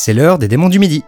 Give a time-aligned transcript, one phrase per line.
[0.00, 1.04] c'est l'heure des démons du midi.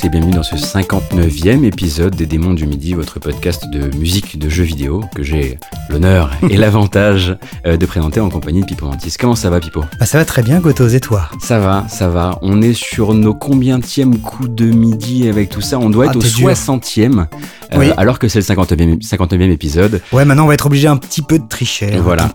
[0.00, 4.48] et bienvenue dans ce 59e épisode des Démons du Midi, votre podcast de musique de
[4.48, 5.58] jeux vidéo que j'ai
[5.90, 9.14] l'honneur et l'avantage euh, de présenter en compagnie de Pipo Mantis.
[9.20, 9.84] Comment ça va Pipo?
[10.00, 11.28] Bah, ça va très bien Gotos et toi?
[11.40, 12.38] Ça va, ça va.
[12.40, 16.16] On est sur nos combientièmes coups de midi avec tout ça On doit ah, être
[16.16, 17.26] au 60e.
[17.74, 20.00] Euh, alors que c'est le 59e, 59e, épisode.
[20.12, 21.94] Ouais, maintenant on va être obligé un petit peu de tricher.
[21.94, 22.30] Hein, voilà.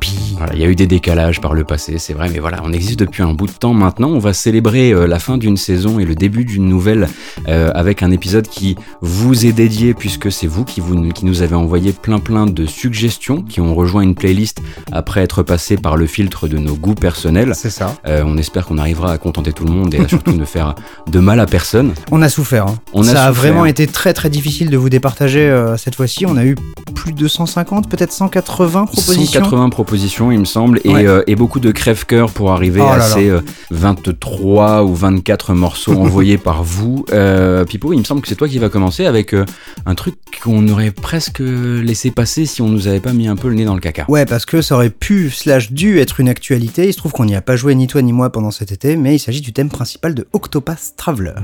[0.53, 2.99] Il y a eu des décalages par le passé, c'est vrai, mais voilà, on existe
[2.99, 4.09] depuis un bout de temps maintenant.
[4.09, 7.07] On va célébrer euh, la fin d'une saison et le début d'une nouvelle
[7.47, 10.81] euh, avec un épisode qui vous est dédié puisque c'est vous qui,
[11.23, 15.77] nous avez envoyé plein plein de suggestions qui ont rejoint une playlist après être passées
[15.77, 17.53] par le filtre de nos goûts personnels.
[17.55, 17.95] C'est ça.
[18.05, 20.75] on espère qu'on arrivera à contenter tout le monde et à surtout ne faire
[21.07, 21.93] de mal à personne.
[22.11, 22.67] On a souffert.
[22.67, 22.79] Hein.
[22.93, 26.25] On ça a vraiment été très très difficile de vous départager euh, cette fois-ci.
[26.25, 26.55] On a eu
[26.95, 29.43] plus de 150, peut-être 180 propositions.
[29.43, 32.97] 180 propositions, il me semble, et, euh, et beaucoup de crève-cœur pour arriver Oh à
[32.97, 37.05] là ces euh, 23 ou 24 morceaux envoyés par vous.
[37.11, 39.45] Euh, Pipo, il me semble que c'est toi qui va commencer avec euh,
[39.85, 43.49] un truc qu'on aurait presque laissé passer si on nous avait pas mis un peu
[43.49, 44.05] le nez dans le caca.
[44.07, 46.87] Ouais, parce que ça aurait pu, slash dû être une actualité.
[46.87, 48.95] Il se trouve qu'on n'y a pas joué ni toi ni moi pendant cet été,
[48.97, 51.35] mais il s'agit du thème principal de Octopath Traveler.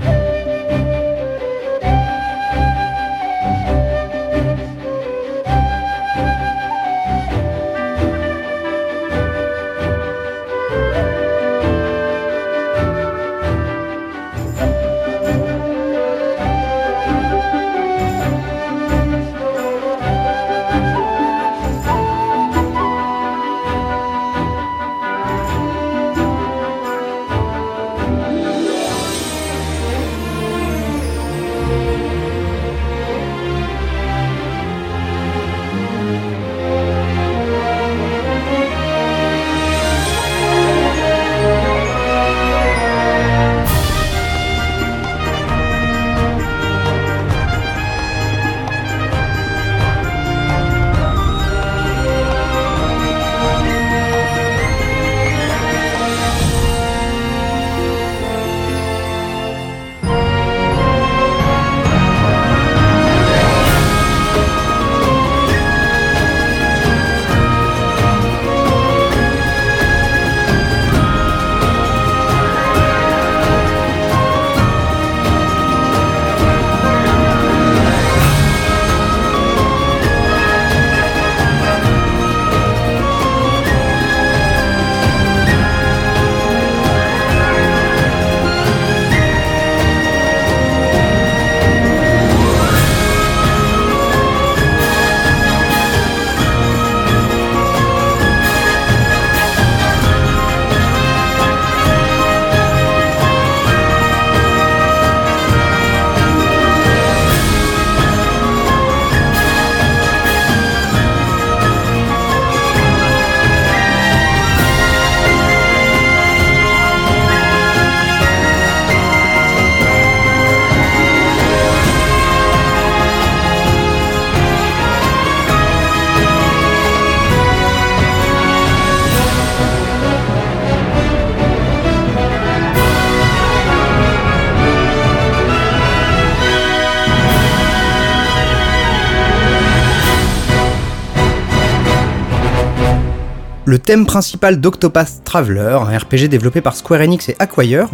[143.73, 147.87] Le thème principal d'Octopath Traveler, un RPG développé par Square Enix et Acquire,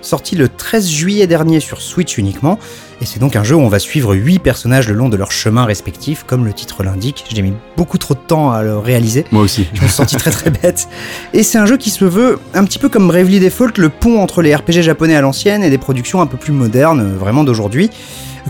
[0.00, 2.56] sorti le 13 juillet dernier sur Switch uniquement,
[3.00, 5.32] et c'est donc un jeu où on va suivre 8 personnages le long de leur
[5.32, 7.24] chemin respectif, comme le titre l'indique.
[7.34, 9.24] J'ai mis beaucoup trop de temps à le réaliser.
[9.32, 9.66] Moi aussi.
[9.74, 10.86] Je me suis senti très très bête.
[11.32, 14.20] Et c'est un jeu qui se veut un petit peu comme Bravely Default, le pont
[14.20, 17.42] entre les RPG japonais à l'ancienne et des productions un peu plus modernes, euh, vraiment
[17.42, 17.90] d'aujourd'hui.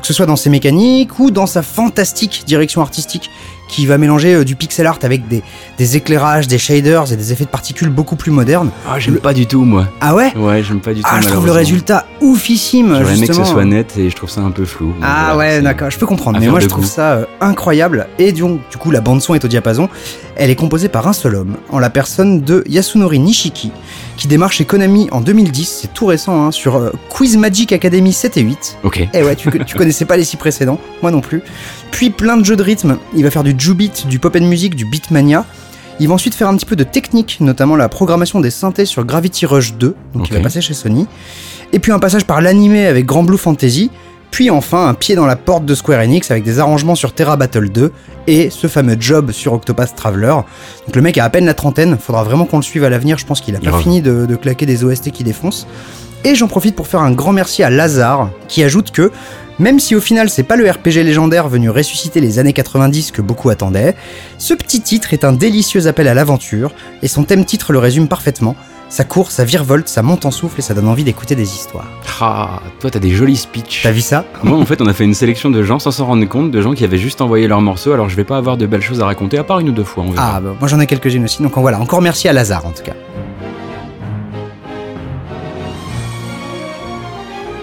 [0.02, 3.30] Que ce soit dans ses mécaniques ou dans sa fantastique direction artistique
[3.74, 5.42] qui va mélanger euh, du pixel art avec des,
[5.78, 8.70] des éclairages, des shaders et des effets de particules beaucoup plus modernes.
[8.88, 9.88] Ah, j'aime pas du tout, moi.
[10.00, 10.32] Ah ouais?
[10.36, 11.08] Ouais, j'aime pas du tout.
[11.10, 14.30] Ah, je trouve le résultat oufissime, J'aurais aimé que ce soit net et je trouve
[14.30, 14.94] ça un peu flou.
[15.02, 16.38] Ah voilà, ouais, d'accord, je peux comprendre.
[16.38, 16.90] Mais moi, je trouve goût.
[16.90, 18.06] ça euh, incroyable.
[18.20, 19.88] Et donc, du coup, la bande-son est au diapason.
[20.36, 23.70] Elle est composée par un seul homme, en la personne de Yasunori Nishiki,
[24.16, 25.78] qui démarre chez Konami en 2010.
[25.82, 28.78] C'est tout récent, hein, sur euh, Quiz Magic Academy 7 et 8.
[28.82, 29.08] Ok.
[29.12, 31.42] Eh ouais, tu, tu connaissais pas les six précédents, moi non plus.
[31.90, 32.98] Puis plein de jeux de rythme.
[33.14, 35.44] Il va faire du Jubit, du pop and music, du beatmania.
[36.00, 39.04] Il va ensuite faire un petit peu de technique, notamment la programmation des synthés sur
[39.04, 41.06] Gravity Rush 2, donc il va passer chez Sony.
[41.72, 43.90] Et puis un passage par l'animé avec Grand Blue Fantasy.
[44.34, 47.36] Puis enfin un pied dans la porte de Square Enix avec des arrangements sur Terra
[47.36, 47.92] Battle 2
[48.26, 50.34] et ce fameux job sur Octopath Traveler.
[50.86, 53.16] Donc le mec a à peine la trentaine, faudra vraiment qu'on le suive à l'avenir,
[53.16, 55.68] je pense qu'il a pas fini de, de claquer des OST qui défoncent.
[56.24, 59.12] Et j'en profite pour faire un grand merci à Lazare, qui ajoute que,
[59.60, 63.22] même si au final c'est pas le RPG légendaire venu ressusciter les années 90 que
[63.22, 63.94] beaucoup attendaient,
[64.38, 66.72] ce petit titre est un délicieux appel à l'aventure,
[67.02, 68.56] et son thème titre le résume parfaitement.
[68.88, 71.86] Ça court, ça virevolte, ça monte en souffle et ça donne envie d'écouter des histoires.
[72.20, 73.80] Ah, toi, t'as des jolis speeches.
[73.82, 76.06] T'as vu ça Moi, en fait, on a fait une sélection de gens sans s'en
[76.06, 77.92] rendre compte, de gens qui avaient juste envoyé leurs morceaux.
[77.92, 79.82] Alors, je vais pas avoir de belles choses à raconter, à part une ou deux
[79.84, 80.04] fois.
[80.06, 80.34] On verra.
[80.36, 82.84] Ah, bah, moi j'en ai quelques-unes aussi, donc voilà, encore merci à Lazare en tout
[82.84, 82.92] cas.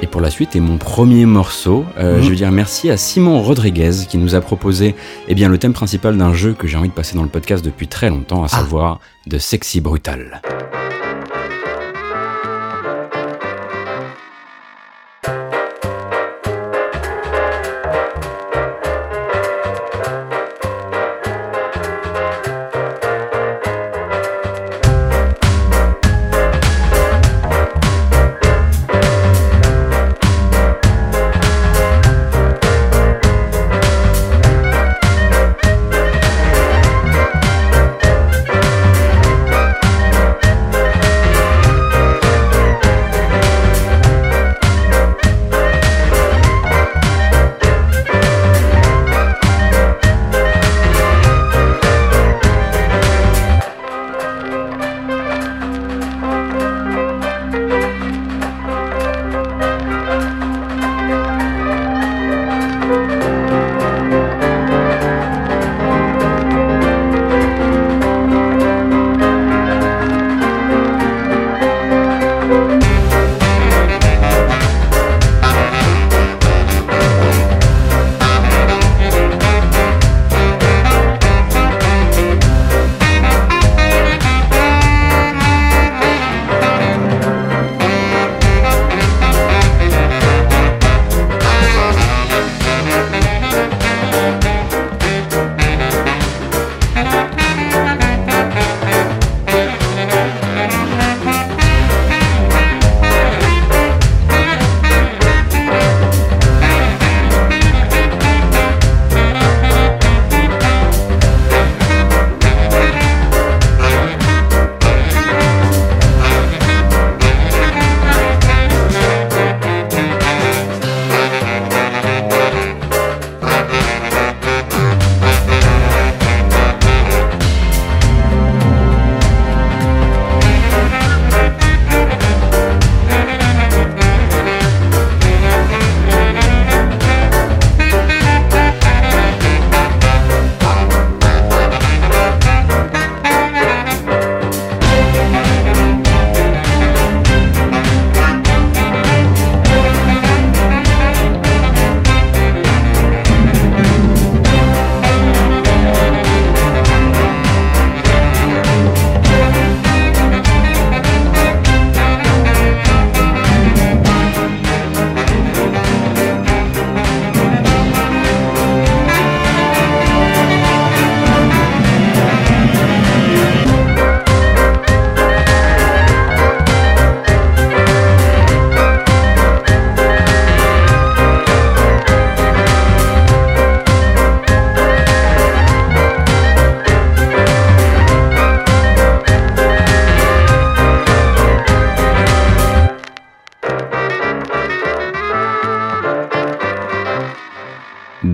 [0.02, 2.24] Et pour la suite, et mon premier morceau, euh, Mhm.
[2.24, 4.96] je veux dire merci à Simon Rodriguez qui nous a proposé
[5.30, 7.64] eh bien, le thème principal d'un jeu que j'ai envie de passer dans le podcast
[7.64, 8.58] depuis très longtemps, à Ah.
[8.58, 10.42] savoir de Sexy Brutal.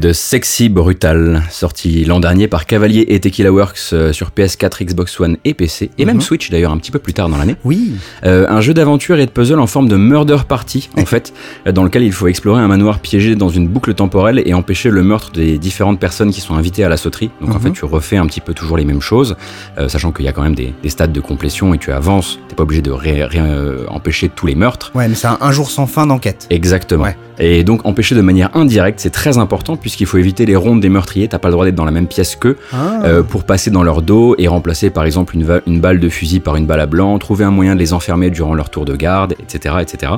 [0.08, 5.20] De Sexy Brutal, sorti l'an dernier par Cavalier et Tequila Works euh, sur PS4, Xbox
[5.20, 6.22] One et PC, et même Mhm.
[6.22, 7.58] Switch d'ailleurs un petit peu plus tard dans l'année.
[7.66, 7.92] Oui.
[8.24, 11.34] Euh, un jeu d'aventure et de puzzle en forme de murder party, en fait,
[11.68, 14.90] euh, dans lequel il faut explorer un manoir piégé dans une boucle temporelle et empêcher
[14.92, 17.30] le meurtre des différentes personnes qui sont invitées à la sauterie.
[17.42, 17.62] Donc en Mhm.
[17.64, 19.36] fait, tu refais un petit peu toujours les mêmes choses,
[19.78, 22.40] euh, sachant qu'il y a quand même des, des stades de complétion et tu avances.
[22.48, 24.92] T'es pas obligé de ré- ré- euh, empêcher tous les meurtres.
[24.96, 26.48] Ouais, mais c'est un, un jour sans fin d'enquête.
[26.50, 27.04] Exactement.
[27.04, 27.18] Ouais.
[27.40, 30.90] Et donc empêcher de manière indirecte, c'est très important puisqu'il faut éviter les rondes des
[30.90, 31.28] meurtriers.
[31.28, 33.02] T'as pas le droit d'être dans la même pièce qu'eux Ah.
[33.04, 36.40] euh, pour passer dans leur dos et remplacer par exemple une, une balle de fusil
[36.40, 38.96] par une balle à blanc, trouver un moyen de les enfermer durant leur tour de
[38.96, 39.76] garde, etc.
[39.82, 40.14] etc.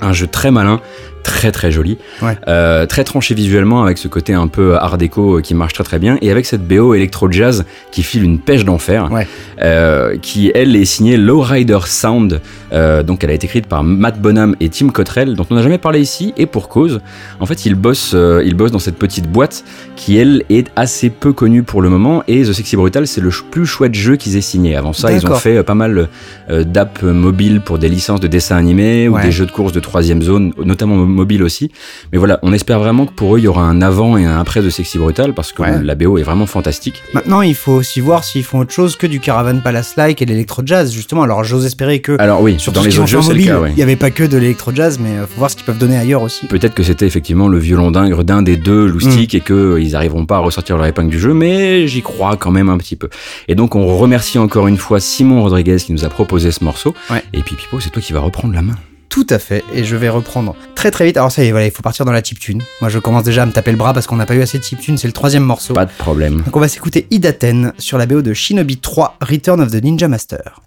[0.00, 0.80] Un jeu très malin,
[1.22, 2.38] très très joli, Ouais.
[2.46, 5.82] Euh, très tranché visuellement avec ce côté un peu art déco euh, qui marche très
[5.82, 9.26] très bien et avec cette BO électro jazz qui file une pêche d'enfer, Ouais.
[9.60, 12.40] euh, qui elle est signée Lowrider Sound,
[12.72, 15.62] euh, donc elle a été écrite par Matt Bonham et Tim Cottrell dont on n'a
[15.62, 17.00] jamais parlé ici et pour cause.
[17.40, 19.64] En fait ils bossent, ils bossent dans cette petite boîte
[19.96, 23.30] qui elle est assez peu connue pour le moment et The Sexy Brutal c'est le
[23.50, 24.76] plus chouette jeu qu'ils aient signé.
[24.76, 26.08] Avant ça ils ont fait pas mal
[26.48, 29.22] d'app mobiles pour des licences de dessins animés ou Ouais.
[29.22, 31.70] des jeux de course de troisième zone, notamment mobile aussi.
[32.12, 34.38] Mais voilà, on espère vraiment que pour eux, il y aura un avant et un
[34.38, 35.82] après de Sexy Brutal parce que Ouais.
[35.82, 37.02] la BO est vraiment fantastique.
[37.14, 40.92] Maintenant, il faut aussi voir s'ils font autre chose que du Caravan Palace-like et l'électro-jazz,
[40.92, 41.22] justement.
[41.22, 43.70] Alors, j'ose espérer que Alors oui, sur dans les autres jeux, c'est le cas, ouais.
[43.70, 45.96] il n'y avait pas que de l'électro-jazz, mais euh, faut voir ce qu'ils peuvent donner
[45.96, 46.46] ailleurs aussi.
[46.46, 50.36] Peut-être que c'était effectivement le violon d'ingre d'un des deux loustiques et qu'ils n'arriveront pas
[50.36, 53.08] à ressortir leur épingle du jeu, mais j'y crois quand même un petit peu.
[53.48, 56.94] Et donc on remercie encore une fois Simon Rodriguez qui nous a proposé ce morceau.
[57.10, 57.22] Ouais.
[57.32, 58.74] Et puis Pipo, c'est toi qui vas reprendre la main.
[59.16, 61.16] Tout à fait, et je vais reprendre très très vite.
[61.16, 62.60] Alors ça y est, voilà, il faut partir dans la chiptune.
[62.82, 64.58] Moi, je commence déjà à me taper le bras parce qu'on n'a pas eu assez
[64.58, 65.72] de chiptune, c'est le troisième morceau.
[65.72, 66.42] Pas de problème.
[66.42, 70.06] Donc on va s'écouter Idaten sur la BO de Shinobi 3 Return of the Ninja
[70.06, 70.60] Master.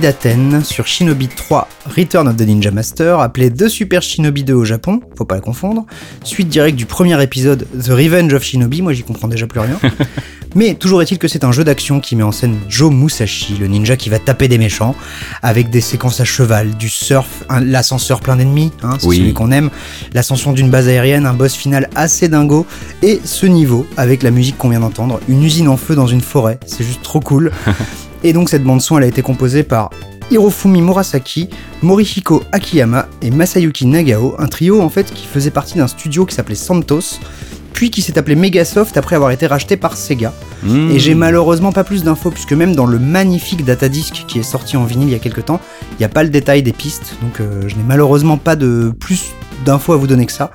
[0.00, 4.64] Idaten sur Shinobi 3 Return of the Ninja Master, appelé The Super Shinobi 2 au
[4.64, 5.84] Japon, faut pas la confondre.
[6.24, 9.78] Suite directe du premier épisode The Revenge of Shinobi, moi j'y comprends déjà plus rien.
[10.54, 13.66] Mais toujours est-il que c'est un jeu d'action qui met en scène Joe Musashi, le
[13.66, 14.94] ninja qui va taper des méchants,
[15.42, 19.18] avec des séquences à cheval, du surf, l'ascenseur plein d'ennemis, hein, c'est Oui.
[19.18, 19.68] celui qu'on aime,
[20.14, 22.64] l'ascension d'une base aérienne, un boss final assez dingo,
[23.02, 26.22] et ce niveau avec la musique qu'on vient d'entendre, une usine en feu dans une
[26.22, 27.52] forêt, c'est juste trop cool.
[28.22, 29.90] et donc cette bande son, elle a été composée par
[30.30, 31.48] Hirofumi Murasaki,
[31.82, 36.34] Morihiko Akiyama et Masayuki Nagao, un trio en fait qui faisait partie d'un studio qui
[36.34, 37.18] s'appelait Santos,
[37.72, 40.32] puis qui s'est appelé Megasoft après avoir été racheté par Sega.
[40.62, 40.90] Mmh.
[40.90, 44.76] Et j'ai malheureusement pas plus d'infos, puisque même dans le magnifique datadisc qui est sorti
[44.76, 45.60] en vinyle il y a quelques temps,
[45.92, 48.92] il n'y a pas le détail des pistes, donc euh, je n'ai malheureusement pas de
[49.00, 49.30] plus
[49.64, 50.52] d'infos à vous donner que ça.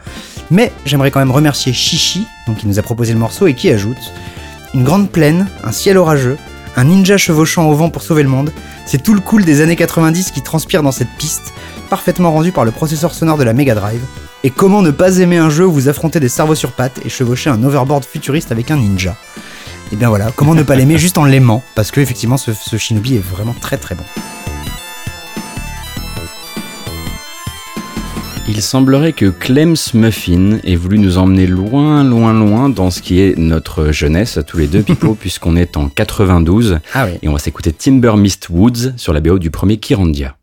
[0.51, 3.69] Mais j'aimerais quand même remercier Shishi, donc qui nous a proposé le morceau et qui
[3.69, 3.97] ajoute
[4.73, 6.37] une grande plaine, un ciel orageux,
[6.75, 8.51] un ninja chevauchant au vent pour sauver le monde.
[8.85, 11.53] C'est tout le cool des années 90 qui transpire dans cette piste,
[11.89, 14.01] parfaitement rendu par le processeur sonore de la Mega Drive.
[14.43, 17.09] Et comment ne pas aimer un jeu où vous affrontez des cerveaux sur pattes et
[17.09, 19.15] chevauchez un overboard futuriste avec un ninja?
[19.91, 21.63] Et bien voilà, comment ne pas l'aimer juste en l'aimant?
[21.75, 24.03] Parce que effectivement, ce, ce Shinobi est vraiment très très bon.
[28.47, 33.19] Il semblerait que Clems Muffin ait voulu nous emmener loin, loin, loin dans ce qui
[33.19, 36.79] est notre jeunesse à tous les deux, Pipo, puisqu'on est en 92.
[36.93, 37.17] Ah oui.
[37.23, 40.35] Et on va s'écouter Timber Mist Woods sur la BO du premier Kirandia.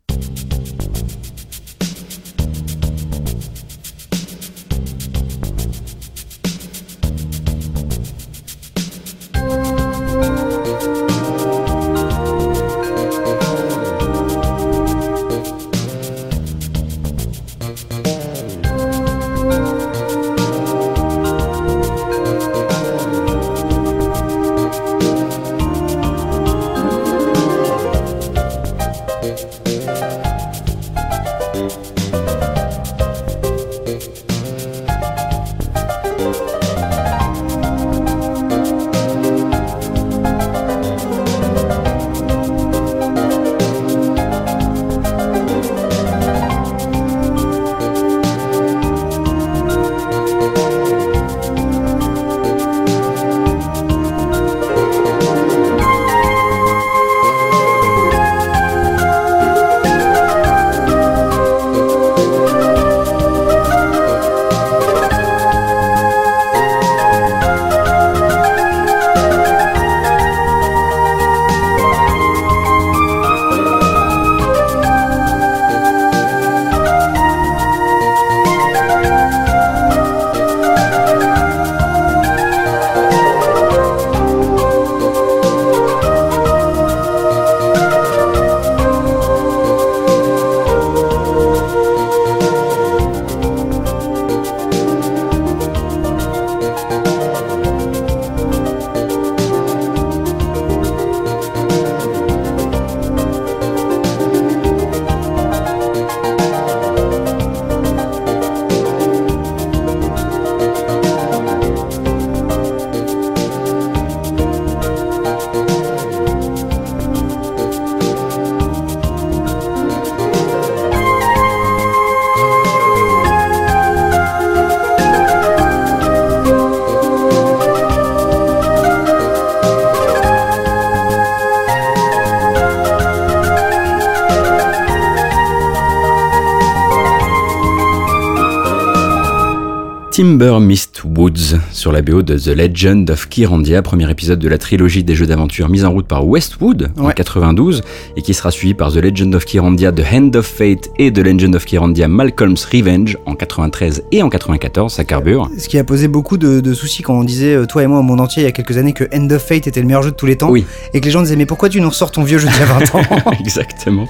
[140.33, 144.57] Timber Mist Woods sur la BO de The Legend of Kirandia, premier épisode de la
[144.57, 147.83] trilogie des jeux d'aventure mise en route par Westwood en 92
[148.17, 151.19] et qui sera suivi par The Legend of Kirandia The Hand of Fate et The
[151.19, 155.51] Legend of Kirandia Malcolm's Revenge en 93 et en 94, ça carbure.
[155.55, 157.99] Ce qui a posé beaucoup de, de soucis quand on disait, euh, toi et moi,
[157.99, 160.01] au monde entier, il y a quelques années, que End of Fate était le meilleur
[160.01, 160.49] jeu de tous les temps.
[160.49, 160.65] Oui.
[160.95, 162.63] Et que les gens disaient, mais pourquoi tu nous ressors ton vieux jeu d'il y
[162.63, 163.33] a 20 ans?
[163.39, 164.07] Exactement.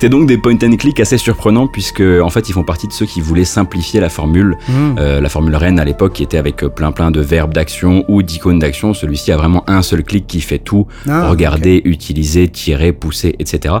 [0.00, 2.92] C'était donc des point and click assez surprenants puisque en fait ils font partie de
[2.92, 4.94] ceux qui voulaient simplifier la formule, Hmm.
[4.96, 8.04] euh, la formule reine à l'époque qui était avec euh, plein plein de verbes d'action
[8.06, 8.94] ou d'icônes d'action.
[8.94, 13.74] Celui-ci a vraiment un seul clic qui fait tout Ah, regarder, utiliser, tirer, pousser, etc.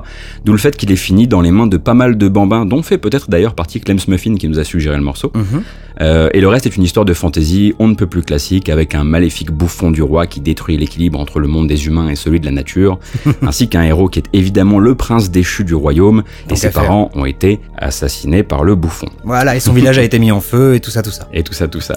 [0.44, 2.82] D'où le fait qu'il est fini dans les mains de pas mal de bambins, dont
[2.82, 5.30] fait peut-être d'ailleurs partie Clem Muffin qui nous a suggéré le morceau.
[5.36, 5.62] Mhm.
[6.00, 8.94] Euh, et le reste est une histoire de fantasy, on ne peut plus classique, avec
[8.94, 12.40] un maléfique bouffon du roi qui détruit l'équilibre entre le monde des humains et celui
[12.40, 12.98] de la nature,
[13.42, 17.24] ainsi qu'un héros qui est évidemment le prince déchu du royaume, et ses parents ont
[17.24, 19.08] été assassinés par le bouffon.
[19.24, 21.28] Voilà, et son village a été mis en feu et tout ça, tout ça.
[21.32, 21.94] Et tout ça, tout ça.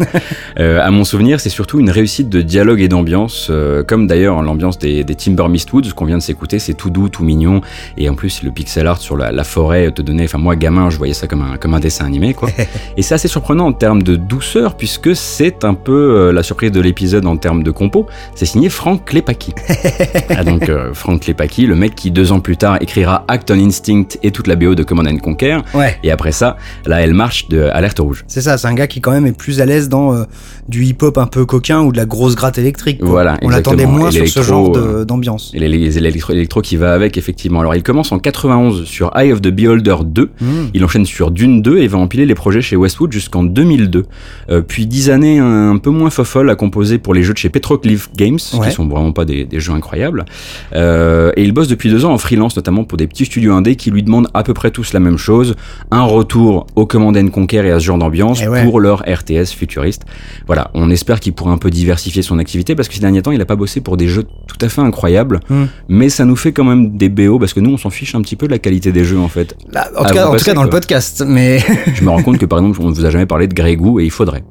[0.60, 4.42] Euh, à mon souvenir, c'est surtout une réussite de dialogue et d'ambiance, euh, comme d'ailleurs
[4.42, 6.60] l'ambiance des, des Timber Mistwoods qu'on vient de s'écouter.
[6.60, 7.62] C'est tout doux, tout mignon,
[7.98, 10.26] et en plus le pixel art sur la, la forêt te donnait.
[10.26, 12.50] Enfin moi, gamin, je voyais ça comme un comme un dessin animé, quoi.
[12.98, 16.72] et c'est assez surprenant en termes de douceur, puisque c'est un peu euh, la surprise
[16.72, 18.08] de l'épisode en termes de compo.
[18.36, 19.54] C'est signé Frank Klepaki.
[20.30, 23.60] ah, donc euh, Frank Klepaki, le mec qui deux ans plus tard écrira Act on
[23.60, 25.60] Instinct et toute la BO de Command and Conquer.
[25.74, 25.98] Ouais.
[26.04, 28.24] Et après ça, là, elle marche de Alerte Rouge.
[28.28, 30.24] C'est ça, c'est un gars qui quand même est plus à l'aise dans euh,
[30.70, 33.00] du hip-hop un peu coquin ou de la grosse gratte électrique.
[33.00, 33.10] quoi.
[33.10, 35.52] Voilà, On l'attendait moins sur ce genre euh, d'ambiance.
[35.54, 35.68] Et les-
[36.00, 37.60] l'électro qui va avec, effectivement.
[37.62, 40.24] Alors, il commence en 91 sur Eye of the Beholder 2.
[40.40, 40.46] Mmh.
[40.74, 44.06] Il enchaîne sur Dune 2 et va empiler les projets chez Westwood jusqu'en 2002.
[44.50, 47.50] Euh, puis 10 années un, peu moins fofolles à composer pour les jeux de chez
[47.50, 48.68] Petroglyph Games, Ouais.
[48.70, 50.26] qui sont vraiment pas des, des jeux incroyables.
[50.74, 53.76] Euh, et il bosse depuis deux ans en freelance, notamment pour des petits studios indés
[53.76, 55.56] qui lui demandent à peu près tous la même chose.
[55.92, 58.64] Un retour au Command and Conquer et à ce genre d'ambiance Eh ouais.
[58.64, 60.04] pour leur RTS futuriste.
[60.48, 63.32] Voilà, on espère qu'il pourra un peu diversifier son activité parce que ces derniers temps,
[63.32, 65.66] il a pas bossé pour des jeux tout à fait incroyables, Hmm.
[65.90, 68.22] mais ça nous fait quand même des BO parce que nous, on s'en fiche un
[68.22, 69.56] petit peu de la qualité des jeux en fait.
[69.72, 71.60] Là, en tout cas, vous en tout passez, cas dans le podcast, mais
[71.94, 73.76] Je me rends compte que par exemple, on ne vous a jamais parlé de Grey
[73.76, 74.44] Goo et il faudrait.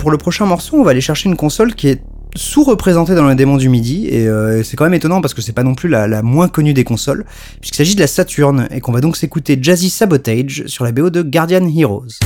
[0.00, 2.02] pour le prochain morceau, on va aller chercher une console qui est
[2.38, 5.52] sous-représentée dans les démons du midi, et euh, c'est quand même étonnant parce que c'est
[5.52, 7.26] pas non plus la, la moins connue des consoles,
[7.60, 11.10] puisqu'il s'agit de la Saturn, et qu'on va donc s'écouter Jazzy Sabotage sur la BO
[11.10, 12.20] de Guardian Heroes.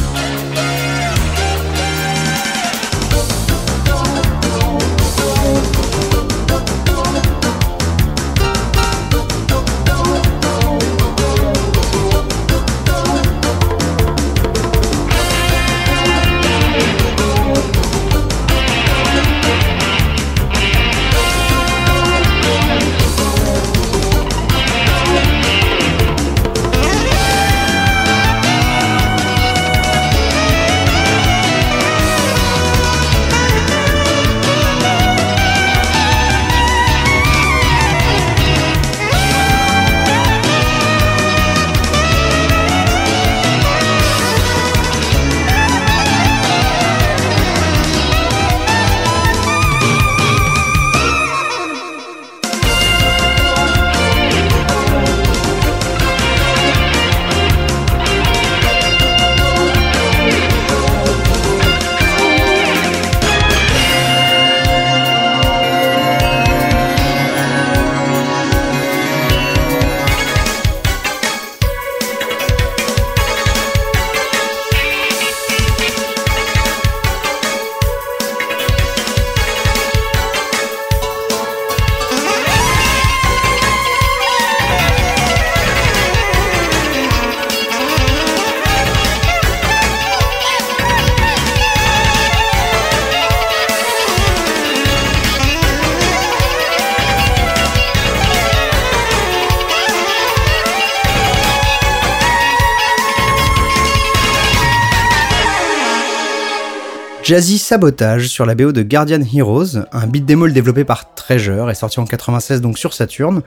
[107.32, 111.74] Jazzy Sabotage sur la BO de Guardian Heroes, un beat démol développé par Treasure et
[111.74, 113.40] sorti en 96 donc sur Saturn.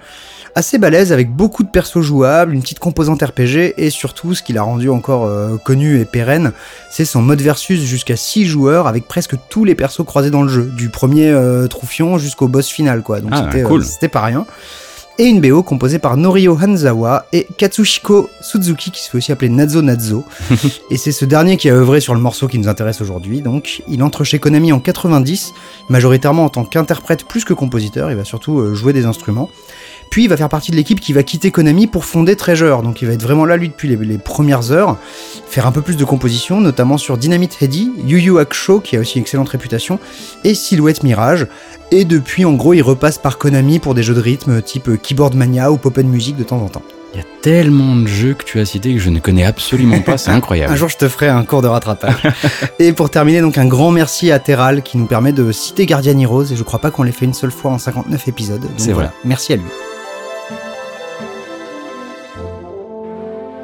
[0.55, 4.53] Assez balèze avec beaucoup de persos jouables, une petite composante RPG et surtout ce qui
[4.53, 6.51] l'a rendu encore euh, connu et pérenne,
[6.89, 10.49] c'est son mode versus jusqu'à 6 joueurs avec presque tous les persos croisés dans le
[10.49, 13.19] jeu, du premier euh, Troufion jusqu'au boss final quoi.
[13.19, 13.81] Donc Ah, c'était cool.
[13.81, 14.47] euh, c'était pas rien.
[15.17, 19.47] Et une BO composée par Norio Hanzawa et Katsushiko Suzuki qui se fait aussi appeler
[19.47, 20.25] Nazo Nazo.
[20.91, 23.41] et c'est ce dernier qui a œuvré sur le morceau qui nous intéresse aujourd'hui.
[23.41, 25.53] Donc il entre chez Konami en 90,
[25.87, 29.49] majoritairement en tant qu'interprète plus que compositeur, il va surtout euh, jouer des instruments.
[30.09, 33.01] Puis il va faire partie de l'équipe qui va quitter Konami pour fonder Treasure, donc
[33.01, 34.97] il va être vraiment là lui depuis les, les premières heures,
[35.47, 38.99] faire un peu plus de composition, notamment sur Dynamite Heady, Yu Yu Hakusho qui a
[39.01, 39.99] aussi une excellente réputation,
[40.43, 41.47] et Silhouette Mirage.
[41.91, 45.35] Et depuis en gros il repasse par Konami pour des jeux de rythme type Keyboard
[45.35, 46.81] Mania ou Pop Music de temps en temps.
[47.13, 50.01] Il y a tellement de jeux que tu as cités que je ne connais absolument
[50.01, 50.73] pas, c'est incroyable.
[50.73, 52.21] Un jour, je te ferai un cours de rattrapage.
[52.79, 56.19] et pour terminer, donc un grand merci à Terral qui nous permet de citer Guardian
[56.19, 56.51] Heroes.
[56.51, 58.59] Et je crois pas qu'on l'ait fait une seule fois en 59 épisodes.
[58.59, 59.17] Donc C'est voilà, vrai.
[59.23, 59.63] merci à lui.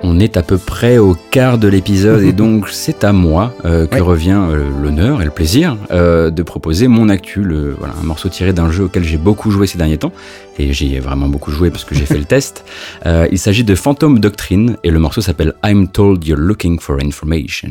[0.03, 3.85] On est à peu près au quart de l'épisode et donc c'est à moi euh,
[3.87, 4.01] que Ouais.
[4.01, 8.27] revient euh, l'honneur et le plaisir euh, de proposer mon actu, le, voilà, un morceau
[8.29, 10.11] tiré d'un jeu auquel j'ai beaucoup joué ces derniers temps
[10.57, 12.65] et j'y ai vraiment beaucoup joué parce que j'ai fait le test.
[13.05, 17.69] Il s'agit de Phantom Doctrine et le morceau s'appelle I'm Told You're Looking for Information.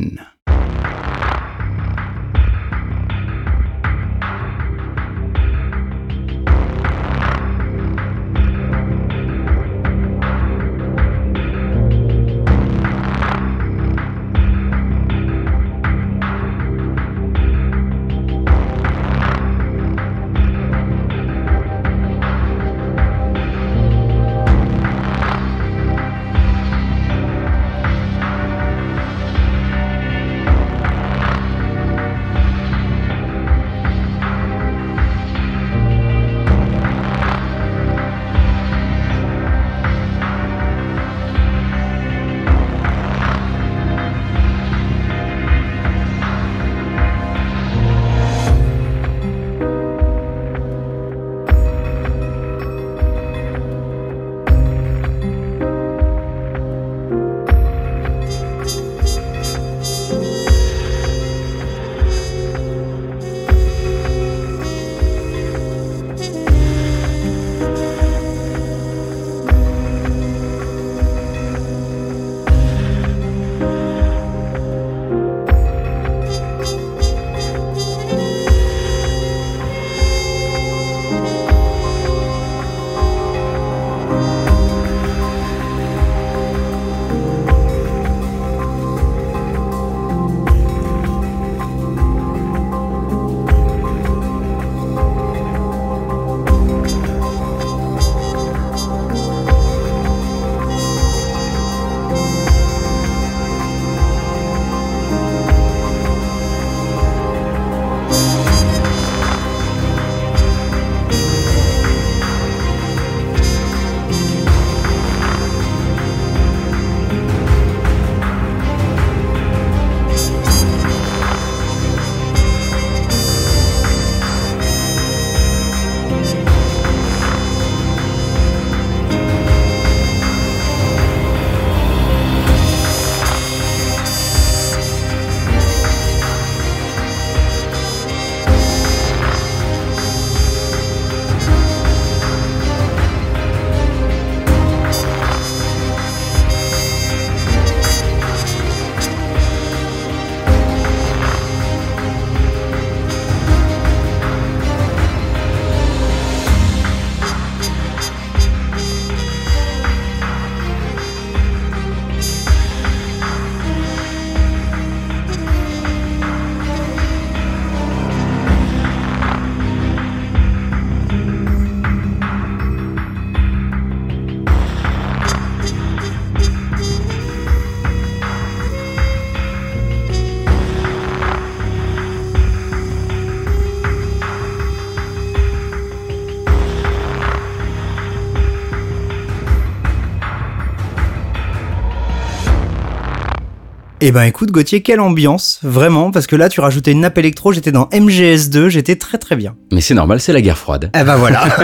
[194.03, 197.53] Eh ben écoute Gauthier, quelle ambiance, vraiment, parce que là tu rajoutais une nappe électro,
[197.53, 199.55] j'étais dans MGS2, j'étais très très bien.
[199.71, 200.89] Mais c'est normal, c'est la guerre froide.
[200.99, 201.43] Eh ben voilà.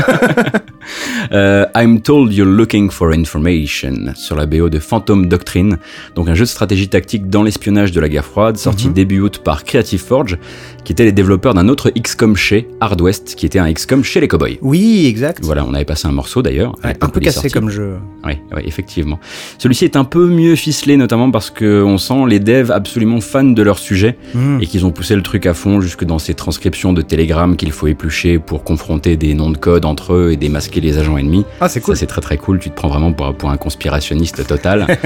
[1.33, 5.77] Euh, I'm told you're looking for information sur la BO de Phantom Doctrine,
[6.15, 9.41] donc un jeu de stratégie tactique dans l'espionnage de la guerre froide, sorti début août
[9.43, 10.39] par Creative Forge,
[10.83, 14.19] qui était les développeurs d'un autre XCOM chez Hard West, qui était un XCOM chez
[14.21, 14.57] les cowboys.
[14.61, 15.43] oui, exact.
[15.43, 16.73] Voilà, on avait passé un morceau d'ailleurs.
[16.83, 17.97] Ouais, un peu cassé comme jeu.
[18.25, 19.19] Oui, oui, effectivement.
[19.59, 23.43] Celui-ci est un peu mieux ficelé, notamment parce que on sent les devs absolument fans
[23.43, 24.59] de leur sujet Hmm.
[24.61, 27.71] et qu'ils ont poussé le truc à fond jusque dans ces transcriptions de Telegram qu'il
[27.71, 31.45] faut éplucher pour confronter des noms de code entre eux et démasquer les agents ennemis.
[31.61, 31.95] Ah c'est cool.
[31.95, 34.85] Ça c'est très très cool, tu te prends vraiment pour, pour un conspirationniste total.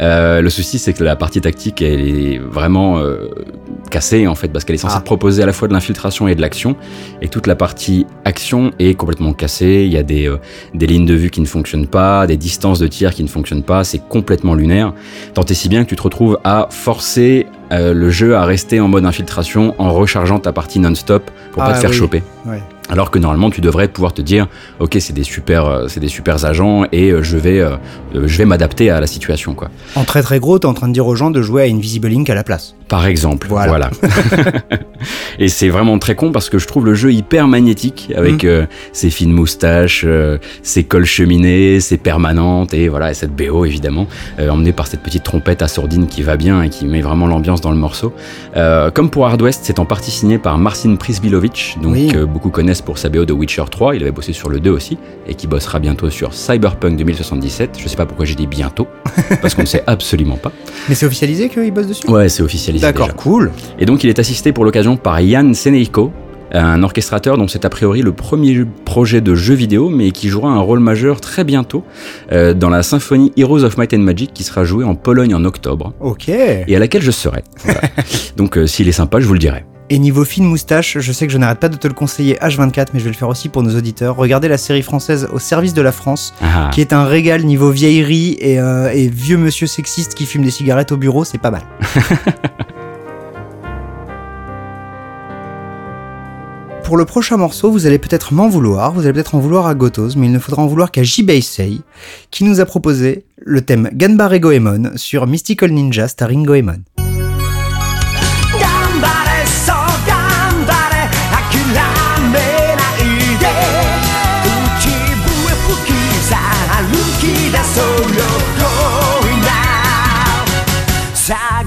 [0.00, 3.28] Euh, le souci c'est que la partie tactique elle est vraiment euh,
[3.90, 5.00] cassée en fait parce qu'elle est censée Ah.
[5.00, 6.76] proposer à la fois de l'infiltration et de l'action
[7.22, 10.38] et toute la partie action est complètement cassée, il y a des, euh,
[10.74, 13.62] des lignes de vue qui ne fonctionnent pas, des distances de tir qui ne fonctionnent
[13.62, 14.92] pas, c'est complètement lunaire.
[15.34, 18.86] Tant et si bien que tu te retrouves à forcer le jeu à rester en
[18.88, 21.96] mode infiltration en rechargeant ta partie non-stop pour pas Ah te faire oui.
[21.96, 22.22] choper.
[22.88, 24.46] Alors que normalement tu devrais pouvoir te dire
[24.78, 27.76] ok c'est des super euh, c'est des super agents et euh, je vais euh,
[28.12, 29.70] je vais m'adapter à la situation quoi.
[29.94, 32.08] En très très gros, t'es en train de dire aux gens de jouer à Invisible
[32.08, 32.74] Link à la place.
[32.88, 33.68] Par exemple, Voilà.
[33.68, 33.90] voilà.
[35.38, 38.66] et c'est vraiment très con parce que je trouve le jeu hyper magnétique avec euh,
[38.92, 44.06] ses fines moustaches, euh, ses cols cheminés, ses permanentes et voilà et cette BO évidemment
[44.38, 47.60] euh, emmenée par cette petite trompette assourdine qui va bien et qui met vraiment l'ambiance
[47.60, 48.12] dans le morceau.
[48.94, 52.12] Comme pour Hard West, c'est en partie signé par Marcin Prisbilovic, donc Oui.
[52.26, 53.96] beaucoup connaissent pour sa BO de Witcher 3.
[53.96, 57.78] Il avait bossé sur le 2 aussi et qui bossera bientôt sur Cyberpunk 2077.
[57.82, 58.86] Je sais pas pourquoi j'ai dit bientôt
[59.42, 60.52] parce qu'on ne sait absolument pas.
[60.88, 62.06] Mais c'est officialisé qu'il bosse dessus?
[62.08, 62.42] Ouais, c'est
[62.80, 63.50] D'accord, cool.
[63.78, 66.12] Et donc il est assisté pour l'occasion par Yann Seneiko,
[66.52, 70.50] un orchestrateur dont c'est a priori le premier projet de jeu vidéo, mais qui jouera
[70.50, 71.84] un rôle majeur très bientôt
[72.32, 75.44] euh, dans la symphonie Heroes of Might and Magic qui sera jouée en Pologne en
[75.44, 76.28] octobre Ok.
[76.28, 77.42] et à laquelle je serai.
[77.64, 77.80] Voilà.
[78.36, 79.64] donc euh, s'il est sympa, je vous le dirai.
[79.90, 82.88] Et niveau fine moustache, je sais que je n'arrête pas de te le conseiller H24,
[82.94, 84.16] mais je vais le faire aussi pour nos auditeurs.
[84.16, 87.70] Regardez la série française Au service de la France, Ah, qui est un régal niveau
[87.70, 91.50] vieillerie et, euh, et vieux monsieur sexiste qui fume des cigarettes au bureau, c'est pas
[91.50, 91.62] mal.
[96.84, 99.74] Pour le prochain morceau, vous allez peut-être m'en vouloir, vous allez peut-être en vouloir à
[99.74, 101.80] Gotos, mais il ne faudra en vouloir qu'à Jibeisei,
[102.30, 106.82] qui nous a proposé le thème Ganbare Goemon sur Mystical Ninja starring Goemon.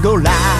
[0.00, 0.57] Go live.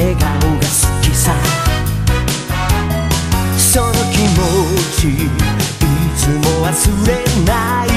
[0.00, 0.60] 笑顔が好
[1.02, 1.34] きさ。
[3.58, 4.40] その気持
[4.96, 5.28] ちい
[6.16, 7.12] つも忘れ
[7.44, 7.89] ない。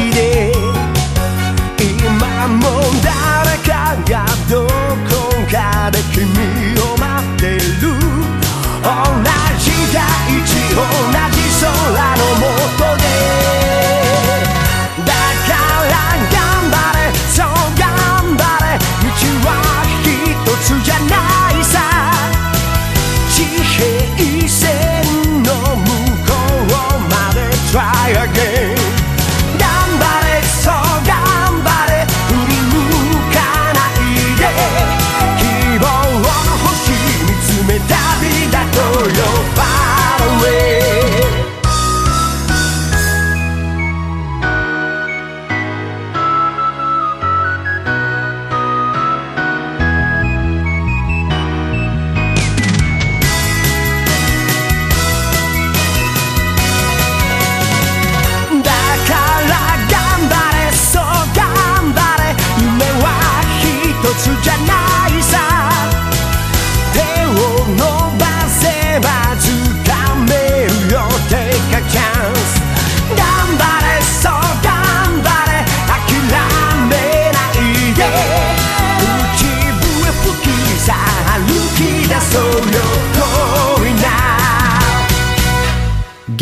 [24.18, 24.83] 一生。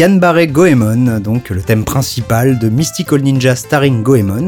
[0.06, 4.48] Ganbare Goemon, donc le thème principal de Mystical Ninja Starring Goemon,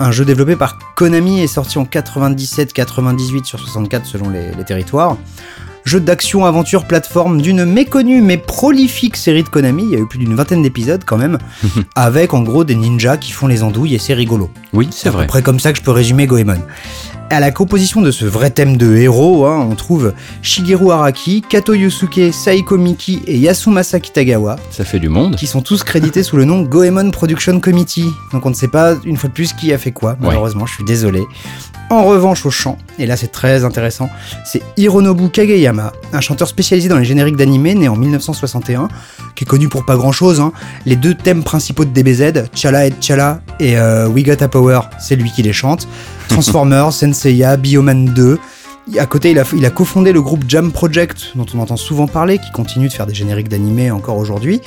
[0.00, 5.18] un jeu développé par Konami et sorti en 97-98 sur 64 selon les, les territoires.
[5.84, 10.06] Jeu d'action, aventure, plateforme d'une méconnue mais prolifique série de Konami, il y a eu
[10.08, 11.36] plus d'une vingtaine d'épisodes quand même,
[11.94, 14.48] avec en gros des ninjas qui font les andouilles et c'est rigolo.
[14.72, 15.24] Oui, c'est C'est à vrai.
[15.24, 16.62] peu près comme ça que je peux résumer Goemon.
[17.30, 21.74] À la composition de ce vrai thème de héros, hein, on trouve Shigeru Araki, Kato
[21.74, 25.36] Yusuke, Saiko Miki et Yasumasa Kitagawa, Ça fait du monde.
[25.36, 28.06] qui sont tous crédités sous le nom Goemon Production Committee.
[28.32, 30.72] Donc on ne sait pas une fois de plus qui a fait quoi, malheureusement, je
[30.72, 31.22] suis désolé.
[31.90, 34.08] En revanche, au chant, et là c'est très intéressant,
[34.46, 38.88] c'est Hironobu Kageyama, un chanteur spécialisé dans les génériques d'animé né en 1961,
[39.34, 40.42] qui est connu pour pas grand chose.
[40.86, 44.80] Les deux thèmes principaux de DBZ, Chala et Chala et euh, We Got a Power,
[44.98, 45.86] c'est lui qui les chante.
[46.28, 48.38] Transformers, Senseiya, Bioman 2.
[48.98, 52.50] À côté, il a, cofondé le groupe Jam Project, dont on entend souvent parler, qui
[52.52, 54.60] continue de faire des génériques d'animé encore aujourd'hui.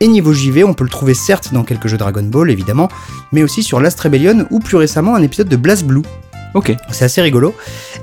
[0.00, 2.88] Et niveau JV, on peut le trouver certes dans quelques jeux Dragon Ball évidemment,
[3.32, 6.02] mais aussi sur Last Rebellion ou plus récemment un épisode de Blast Blue.
[6.54, 6.74] Ok.
[6.90, 7.54] C'est assez rigolo.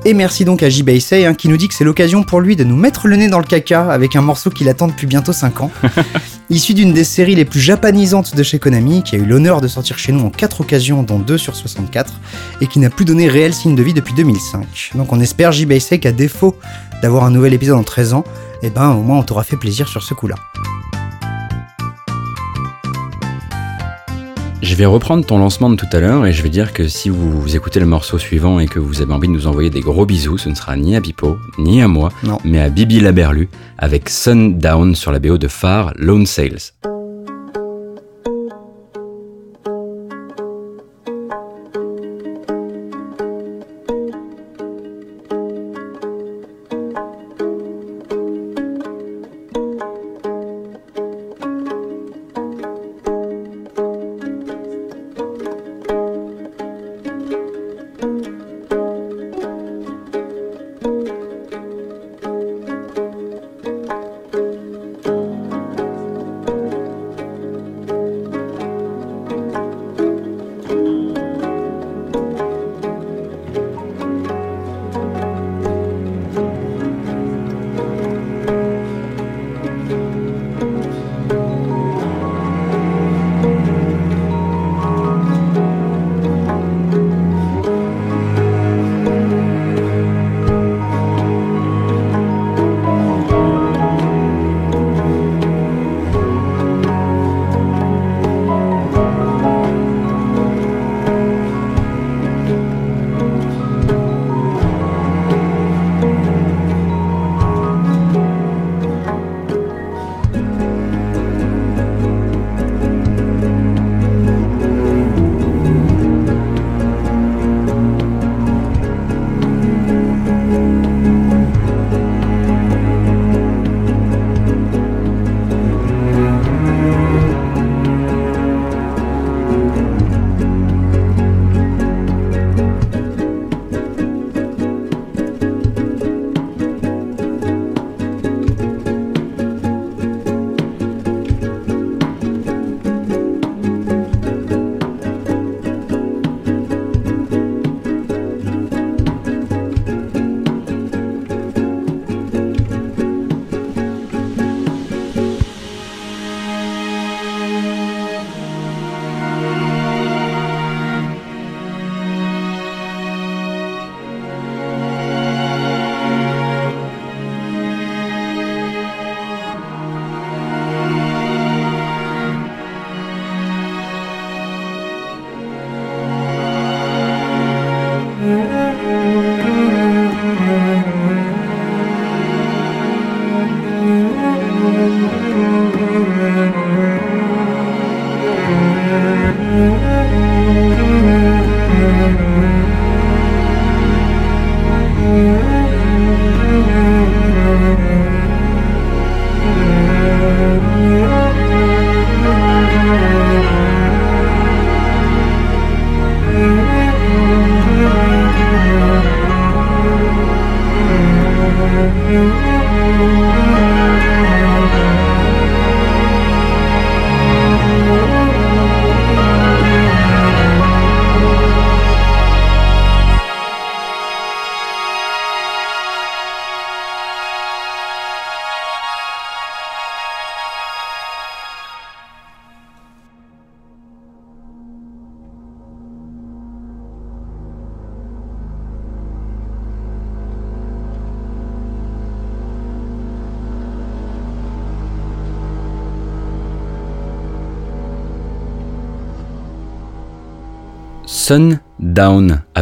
[0.05, 0.83] Et merci donc à J.
[0.83, 3.27] Baisei, hein, qui nous dit que c'est l'occasion pour lui de nous mettre le nez
[3.27, 5.71] dans le caca avec un morceau qu'il attend depuis bientôt 5 ans.
[6.49, 9.67] Issu d'une des séries les plus japanisantes de chez Konami, qui a eu l'honneur de
[9.67, 12.19] sortir chez nous en 4 occasions, dont 2 sur 64,
[12.61, 14.91] et qui n'a plus donné réel signe de vie depuis 2005.
[14.95, 15.65] Donc on espère J.
[15.65, 16.55] Baisei qu'à défaut
[17.01, 18.23] d'avoir un nouvel épisode en 13 ans,
[18.61, 20.35] eh ben au moins on t'aura fait plaisir sur ce coup-là.
[24.61, 27.09] Je vais reprendre ton lancement de tout à l'heure et je vais dire que si
[27.09, 30.05] vous écoutez le morceau suivant et que vous avez envie de nous envoyer des gros
[30.05, 32.39] bisous, ce ne sera ni à Bipo, ni à moi, Non.
[32.43, 36.71] mais à Bibi Laberlu avec Sundown sur la BO de Phare Lone Sales.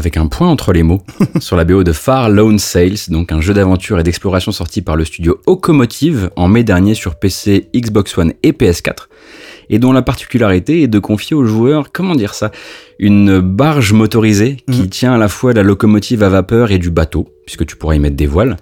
[0.03, 1.01] Avec un point entre les mots,
[1.39, 4.97] sur la BO de Far Lone Sales, donc un jeu d'aventure et d'exploration sorti par
[4.97, 9.07] le studio Okomotive en mai dernier sur PC, Xbox One et PS4,
[9.69, 12.51] et dont la particularité est de confier aux joueurs, comment dire ça,
[12.99, 14.87] une barge motorisée qui Mhm.
[14.89, 17.99] tient à la fois la locomotive à vapeur et du bateau, puisque tu pourras y
[17.99, 18.57] mettre des voiles.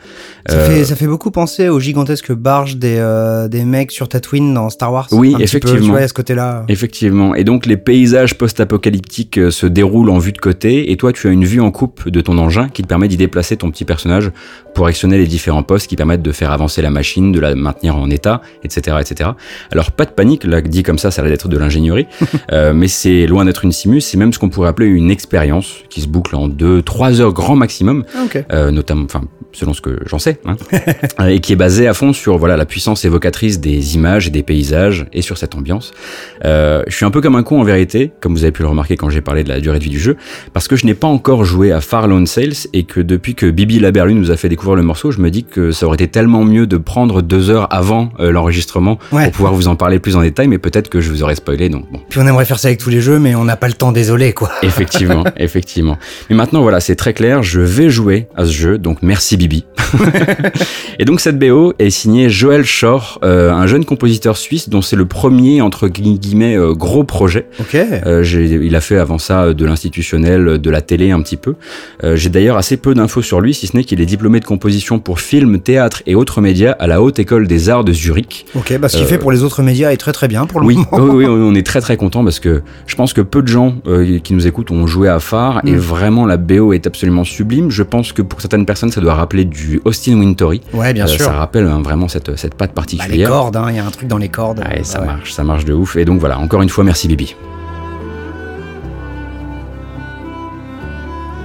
[0.47, 4.09] Ça, Euh, fait, ça fait beaucoup penser aux gigantesques barges des, euh, des mecs sur
[4.09, 5.07] Tatooine dans Star Wars.
[5.11, 5.79] Oui, peu, effectivement.
[5.85, 6.63] tu vois, à ce côté-là.
[6.67, 7.35] Effectivement.
[7.35, 11.27] Et donc les paysages post-apocalyptiques euh, se déroulent en vue de côté et toi tu
[11.27, 13.85] as une vue en coupe de ton engin qui te permet d'y déplacer ton petit
[13.85, 14.31] personnage
[14.73, 17.95] pour actionner les différents postes qui permettent de faire avancer la machine, de la maintenir
[17.97, 18.97] en état, etc.
[19.01, 19.31] etc.
[19.71, 22.07] Alors pas de panique, là dit comme ça ça a l'air d'être de l'ingénierie,
[22.51, 25.75] euh, mais c'est loin d'être une simus, c'est même ce qu'on pourrait appeler une expérience
[25.89, 28.45] qui se boucle en 2-3 heures grand maximum Ah, ok.
[28.51, 30.55] euh, notamment, enfin, selon ce que j'en sais, hein,
[31.19, 34.29] euh, et qui est basé à fond sur voilà la puissance évocatrice des images et
[34.31, 35.91] des paysages et sur cette ambiance.
[36.45, 38.67] Euh, je suis un peu comme un con en vérité, comme vous avez pu le
[38.69, 40.17] remarquer quand j'ai parlé de la durée de vie du jeu,
[40.53, 43.45] parce que je n'ai pas encore joué à Far Lone Sales et que depuis que
[43.49, 46.07] Bibi Laberlu nous a fait découvrir le morceau, je me dis que ça aurait été
[46.07, 49.23] tellement mieux de prendre deux heures avant euh, l'enregistrement Ouais.
[49.25, 51.69] pour pouvoir vous en parler plus en détail, mais peut-être que je vous aurais spoilé,
[51.69, 51.99] donc bon.
[52.09, 53.91] Puis on aimerait faire ça avec tous les jeux, mais on n'a pas le temps,
[53.91, 54.49] désolé, quoi.
[54.61, 55.97] Effectivement, effectivement.
[56.29, 59.65] Mais maintenant, voilà, c'est très clair, je vais jouer à ce jeu, donc merci Bibi.
[60.99, 64.95] et donc cette BO est signée Joël Shore, euh, un jeune compositeur suisse dont c'est
[64.95, 67.47] le premier, entre gui- guillemets, euh, gros projet.
[67.59, 67.75] Ok.
[67.75, 68.23] Euh,
[68.63, 71.55] il a fait avant ça de l'institutionnel, de la télé un petit peu.
[72.15, 74.99] J'ai d'ailleurs assez peu d'infos sur lui, si ce n'est qu'il est diplômé de composition
[74.99, 78.45] pour film, théâtre et autres médias à la Haute École des Arts de Zurich.
[78.55, 80.65] Ok, bah ce qu'il fait pour les autres médias est très très bien pour le
[80.67, 81.13] Oui, moment.
[81.13, 83.75] oui, oui, on est très très content parce que je pense que peu de gens
[84.23, 85.77] qui nous écoutent ont joué à Phare et Mm.
[85.77, 87.69] vraiment la BO est absolument sublime.
[87.71, 90.61] Je pense que pour certaines personnes ça doit rappeler du Austin Wintory.
[90.73, 91.25] Ouais, bien Euh, sûr.
[91.25, 93.29] Ça rappelle hein, vraiment cette, cette patte Bah, les particulière.
[93.29, 94.59] cordes, hein, il y a un truc dans les cordes.
[94.59, 95.07] Ouais, ça Ouais.
[95.07, 95.95] marche, ça marche de ouf.
[95.95, 97.35] Et donc voilà, encore une fois, merci Bibi.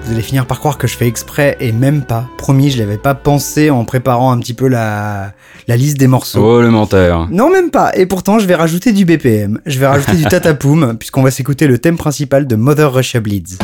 [0.04, 2.28] Vous allez finir par croire que je fais exprès et même pas.
[2.38, 5.32] Promis, je l'avais pas pensé en préparant un petit peu la,
[5.66, 6.40] la liste des morceaux.
[6.58, 7.26] Oh le menteur.
[7.32, 7.90] Non, même pas.
[7.96, 9.58] Et pourtant, je vais rajouter du BPM.
[9.66, 13.58] Je vais rajouter du tatapoum, puisqu'on va s'écouter le thème principal de Mother Russia Bleeds.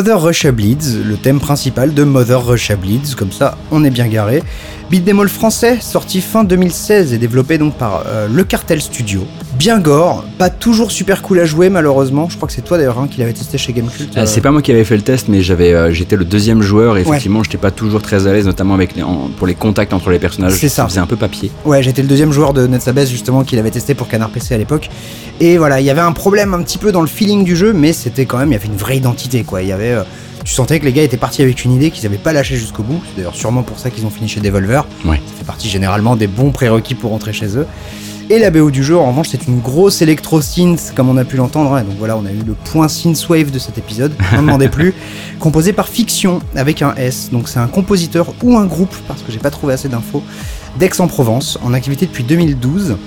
[0.00, 4.08] Mother Russia Bleeds, le thème principal de Mother Russia Bleeds, comme ça on est bien
[4.08, 4.42] garé.
[4.90, 9.26] Beat Bémol français, sorti fin 2016 et développé donc par euh, Le Cartel Studio.
[9.60, 12.30] Bien gore, pas toujours super cool à jouer malheureusement.
[12.30, 14.08] Je crois que c'est toi d'ailleurs hein, qui l'avait testé chez Gamecult.
[14.16, 16.62] Ah, c'est pas moi qui avais fait le test, mais j'avais, euh, j'étais le deuxième
[16.62, 19.54] joueur et effectivement, j'étais pas toujours très à l'aise, notamment avec les, en- pour les
[19.54, 20.54] contacts entre les personnages.
[20.54, 20.88] C'est ça.
[20.88, 21.50] faisait un peu papier.
[21.66, 24.58] Ouais, j'étais le deuxième joueur de Netsabes justement qui l'avait testé pour Canard PC à
[24.58, 24.88] l'époque.
[25.40, 27.74] Et voilà, il y avait un problème un petit peu dans le feeling du jeu,
[27.74, 29.60] mais c'était quand même, il y avait une vraie identité quoi.
[29.60, 30.02] Il y avait, euh,
[30.42, 32.82] tu sentais que les gars étaient partis avec une idée qu'ils avaient pas lâché jusqu'au
[32.82, 33.02] bout.
[33.10, 34.86] C'est d'ailleurs sûrement pour ça qu'ils ont fini chez Devolver.
[35.04, 35.16] Ouais.
[35.26, 37.66] Ça fait partie généralement des bons prérequis pour rentrer chez eux.
[38.32, 41.36] Et la BO du jeu, en revanche, c'est une grosse électro-synth, comme on a pu
[41.36, 41.76] l'entendre.
[41.76, 44.94] Et donc voilà, on a eu le point synthwave de cet épisode, n'en demandez plus.
[45.40, 47.30] Composé par Fiction, avec un S.
[47.32, 50.22] Donc c'est un compositeur ou un groupe, parce que j'ai pas trouvé assez d'infos,
[50.78, 52.98] d'Aix-en-Provence, en activité depuis 2012,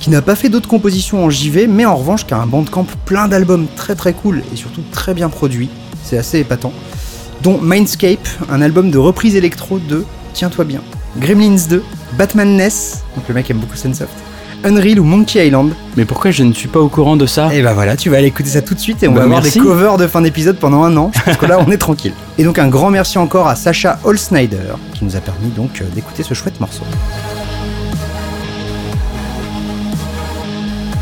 [0.00, 2.86] qui n'a pas fait d'autres compositions en JV, mais en revanche qui a un bandcamp
[3.04, 5.70] plein d'albums très très cool et surtout très bien produits.
[6.02, 6.72] C'est assez épatant.
[7.44, 10.80] Dont Mindscape, un album de reprise électro de, tiens-toi bien,
[11.18, 11.84] Gremlins 2,
[12.18, 14.10] Batman Ness, donc le mec aime beaucoup Sunsoft,
[14.64, 15.72] Unreal ou Monkey Island.
[15.96, 18.18] Mais pourquoi je ne suis pas au courant de ça Et bah voilà, tu vas
[18.18, 19.58] aller écouter ça tout de suite et on Bah va avoir merci.
[19.58, 21.10] des covers de fin d'épisode pendant un an.
[21.24, 22.12] Pense que là on est tranquille.
[22.38, 25.84] Et donc un grand merci encore à Sacha Holsnyder qui nous a permis donc euh,
[25.94, 26.84] d'écouter ce chouette morceau.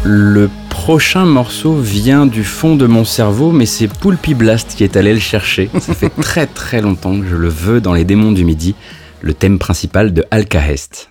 [0.02, 4.96] Le prochain morceau vient du fond de mon cerveau, mais c'est Poulpi Blast qui est
[4.96, 5.68] allé le chercher.
[5.78, 8.74] Ça fait très très longtemps que je le veux dans les démons du midi,
[9.20, 11.10] le thème principal de Alcahest.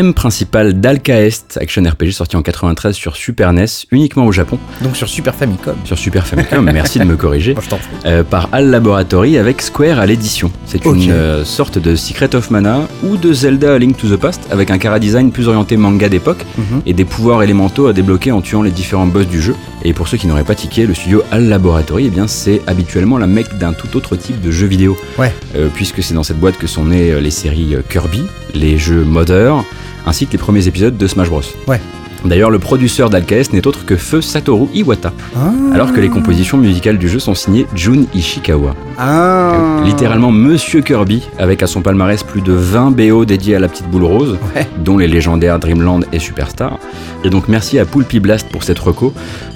[0.00, 4.96] Thème principal d'Alcaest, action RPG sorti en 93 sur Super NES, uniquement au Japon, Donc
[4.96, 5.74] sur Super Famicom.
[5.84, 9.98] sur Super Famicom, merci de me corriger, Moi, je euh, par Al Laboratory avec Square
[9.98, 10.50] à l'édition.
[10.64, 14.40] C'est une euh, sorte de Secret of Mana ou de Zelda Link to the Past
[14.50, 16.80] avec un chara-design plus orienté manga d'époque Mhm.
[16.86, 19.54] et des pouvoirs élémentaux à débloquer en tuant les différents boss du jeu.
[19.84, 23.18] Et pour ceux qui n'auraient pas tiqué, le studio Al Laboratory, eh bien c'est habituellement
[23.18, 24.96] la mecque d'un tout autre type de jeu vidéo.
[25.18, 25.34] Ouais.
[25.56, 28.22] Euh, puisque c'est dans cette boîte que sont nées euh, les séries Kirby,
[28.54, 29.62] les jeux Mother,
[30.10, 31.40] ainsi que les premiers épisodes de Smash Bros.
[31.68, 31.80] Ouais.
[32.24, 35.52] D'ailleurs, le producteur d'Alcaest n'est autre que Feu Satoru Iwata, Ah.
[35.72, 38.74] alors que les compositions musicales du jeu sont signées Jun Ishikawa.
[38.98, 39.80] Ah.
[39.86, 43.88] Littéralement Monsieur Kirby, avec à son palmarès plus de 20 BO dédiés à la petite
[43.88, 44.66] boule rose, Ouais.
[44.84, 46.78] dont les légendaires Dreamland et Superstar.
[47.24, 49.12] Et donc merci à Poulpi Blast pour cette reco.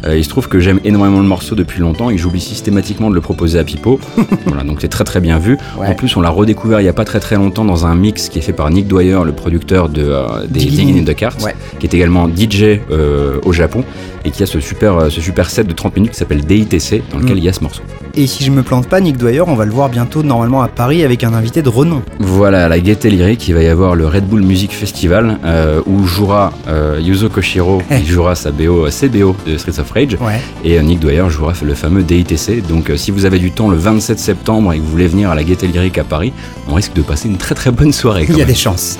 [0.07, 3.15] Euh, il se trouve que j'aime énormément le morceau depuis longtemps et j'oublie systématiquement de
[3.15, 3.99] le proposer à Pipo.
[4.47, 5.59] voilà, donc c'est très très bien vu.
[5.79, 5.89] Ouais.
[5.89, 8.29] En plus, on l'a redécouvert il y a pas très très longtemps dans un mix
[8.29, 11.01] qui est fait par Nick Dwyer, le producteur de, euh, des Digging.
[11.01, 11.15] In the
[11.45, 11.55] Ouais.
[11.81, 13.83] qui est également DJ euh, au Japon
[14.25, 17.03] et qui a ce super, euh, ce super set de 30 minutes qui s'appelle DITC
[17.11, 17.39] dans lequel Mm.
[17.39, 17.83] il y a ce morceau.
[18.15, 20.69] Et si je me plante pas, Nick Dwyer, on va le voir bientôt normalement à
[20.69, 22.03] Paris avec un invité de renom.
[22.21, 25.39] Voilà, à la Gaieté Lyrique, il va y avoir le Red Bull Music Festival
[25.87, 26.53] où jouera
[27.01, 28.01] Yuzo Koshiro, Eh.
[28.01, 30.41] qui jouera sa BO, ses BO de Streets of Rage, Ouais.
[30.65, 32.67] et euh, Nick Dwyer jouera le fameux DITC.
[32.69, 35.31] Donc euh, si vous avez du temps le 27 septembre et que vous voulez venir
[35.31, 36.33] à la Gaieté Lyrique à Paris,
[36.69, 38.27] on risque de passer une très très bonne soirée.
[38.29, 38.99] Il y a des chances.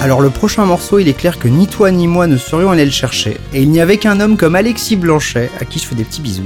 [0.00, 2.84] Alors le prochain morceau, il est clair que ni toi ni moi ne serions allés
[2.84, 5.94] le chercher, et il n'y avait qu'un homme comme Alexis Blanchet, à qui je fais
[5.96, 6.44] des petits bisous,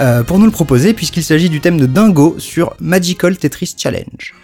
[0.00, 4.34] euh, pour nous le proposer, puisqu'il s'agit du thème de Dingo sur Magical Tetris Challenge.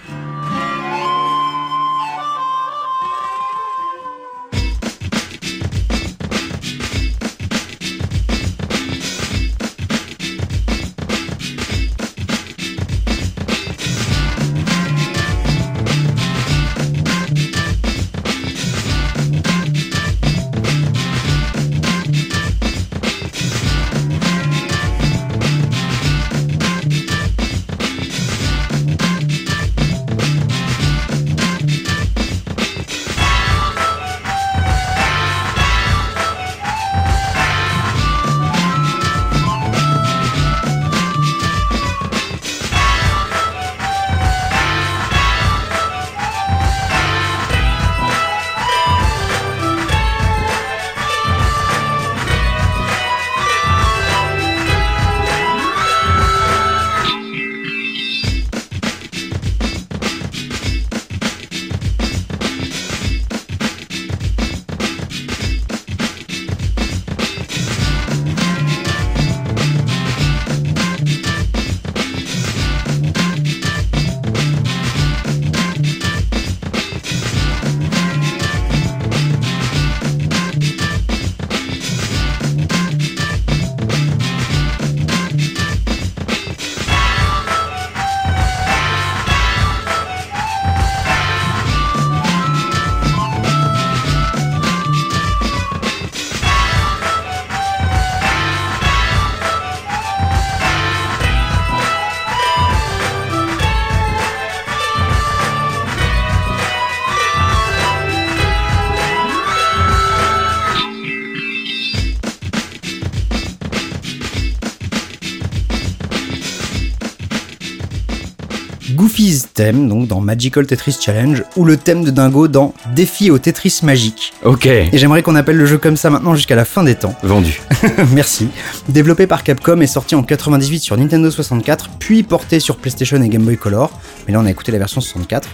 [119.81, 123.81] Thème, donc dans Magical Tetris Challenge, ou le thème de Dingo dans Défi au Tetris
[123.83, 124.33] magique.
[124.45, 127.15] Ok, Et j'aimerais qu'on appelle le jeu comme ça maintenant jusqu'à la fin des temps.
[127.23, 127.61] vendu.
[128.13, 128.49] Merci.
[128.89, 133.29] Développé par Capcom et sorti en 98 sur Nintendo 64, puis porté sur PlayStation et
[133.29, 133.91] Game Boy Color.
[134.27, 135.49] Mais là, on a écouté la version 64.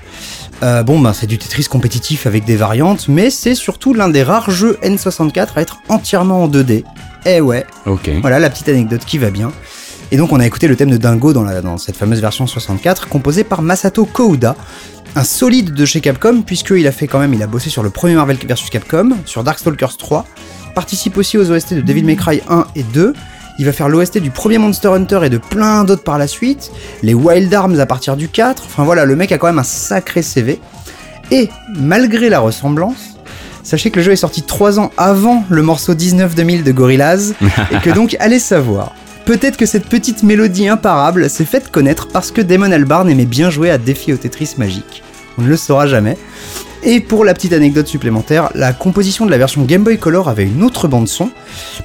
[0.62, 4.22] Euh, bon, ben, c'est du Tetris compétitif avec des variantes, mais c'est surtout l'un des
[4.22, 6.84] rares jeux N64 à être entièrement en 2D.
[7.26, 8.08] Eh ouais, Ok.
[8.20, 9.50] voilà la petite anecdote qui va bien.
[10.12, 12.46] Et donc on a écouté le thème de Dingo dans, la- dans cette fameuse version
[12.46, 14.54] 64, composé par Masato Kouda,
[15.16, 17.90] un solide de chez Capcom, puisqu'il a fait quand même, il a bossé sur le
[17.90, 20.26] premier Marvel vs Capcom, sur Darkstalkers 3,
[20.74, 23.14] participe aussi aux OST de Devil May Cry 1 et 2,
[23.59, 26.70] il va faire l'OST du premier Monster Hunter et de plein d'autres par la suite,
[27.02, 29.62] les Wild Arms à partir du 4, enfin voilà, le mec a quand même un
[29.64, 30.61] sacré CV.
[31.32, 33.16] Et malgré la ressemblance,
[33.64, 37.32] sachez que le jeu est sorti 3 ans avant le morceau 19-2000 de Gorillaz,
[37.72, 38.92] et que donc, allez savoir.
[39.26, 43.50] Peut-être que cette petite mélodie imparable s'est faite connaître parce que Damon Albarn aimait bien
[43.50, 45.02] jouer à Défi au Tetris magique.
[45.36, 46.16] On ne le saura jamais.
[46.84, 50.44] Et pour la petite anecdote supplémentaire, la composition de la version Game Boy Color avait
[50.44, 51.30] une autre bande son,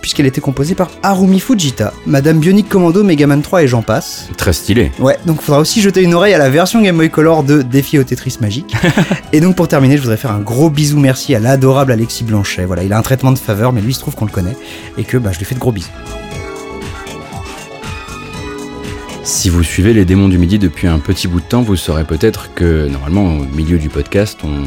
[0.01, 4.29] puisqu'elle était composée par Harumi Fujita, Madame Bionic Commando, Megaman 3 et j'en passe.
[4.37, 4.91] Très stylé.
[4.99, 7.97] Ouais, donc faudra aussi jeter une oreille à la version Game Boy Color de Défi
[7.97, 8.75] au Tetris magique.
[9.33, 12.65] et donc pour terminer, je voudrais faire un gros bisou merci à l'adorable Alexis Blanchet.
[12.65, 14.55] Voilà, il a un traitement de faveur, mais lui il se trouve qu'on le connaît
[14.99, 15.89] et que bah, je lui fais de gros bisous.
[19.23, 22.03] Si vous suivez les démons du midi depuis un petit bout de temps, vous saurez
[22.03, 24.63] peut-être que normalement au milieu du podcast, on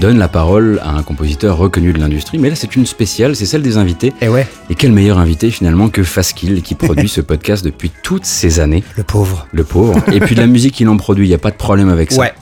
[0.00, 3.46] donne la parole à un compositeur reconnu de l'industrie, mais là c'est une spéciale, c'est
[3.46, 4.12] celle des invités.
[4.20, 8.24] Et ouais, Et quel meilleur invité finalement que Faskill qui produit ce podcast depuis toutes
[8.24, 9.46] ces années, le pauvre.
[9.52, 10.02] le pauvre.
[10.12, 12.10] Et puis de la musique il en produit, il n'y a pas de problème avec
[12.10, 12.20] ça.
[12.22, 12.32] Ouais.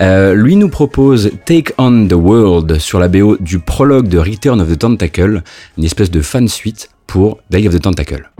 [0.00, 4.60] Euh, lui nous propose Take on the World sur la BO du prologue de Return
[4.60, 5.42] of the Tentacle,
[5.78, 8.30] une espèce de fan suite pour Day of the Tentacle.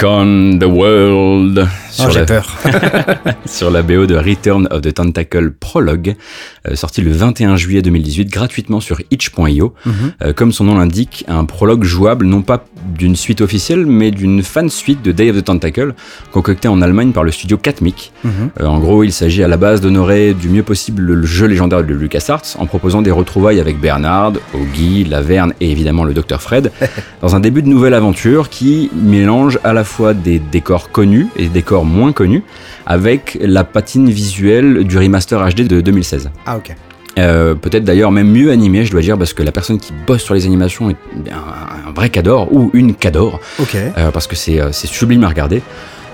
[0.00, 1.58] Take on the World.
[1.62, 2.46] Oh, Sur j'ai la- peur.
[3.44, 6.14] sur la BO de Return of the Tentacle Prologue,
[6.74, 9.74] sorti le 21 juillet 2018 gratuitement sur itch.io.
[9.84, 9.92] Mhm.
[10.22, 12.64] Euh, comme son nom l'indique, un prologue jouable non pas
[12.96, 15.94] d'une suite officielle, mais d'une fan suite de Day of the Tentacle,
[16.32, 18.12] concoctée en Allemagne par le studio Catmic.
[18.24, 18.30] Mhm.
[18.60, 21.84] Euh, en gros, il s'agit à la base d'honorer du mieux possible le jeu légendaire
[21.84, 26.72] de LucasArts en proposant des retrouvailles avec Bernard, Augie, Laverne et évidemment le Dr Fred,
[27.22, 31.44] dans un début de nouvelle aventure qui mélange à la fois des décors connus et
[31.44, 32.42] des décors moins connus,
[32.86, 36.30] avec la patine visuelle du remaster HD de 2016.
[36.52, 36.74] Ah, ok.
[37.18, 40.22] Euh, Peut-être d'ailleurs même mieux animé, je dois dire, parce que la personne qui bosse
[40.22, 40.96] sur les animations est
[41.30, 43.74] un, un vrai cador, ou une cador, Ok.
[43.76, 45.62] euh, parce que c'est euh, c'est sublime à regarder.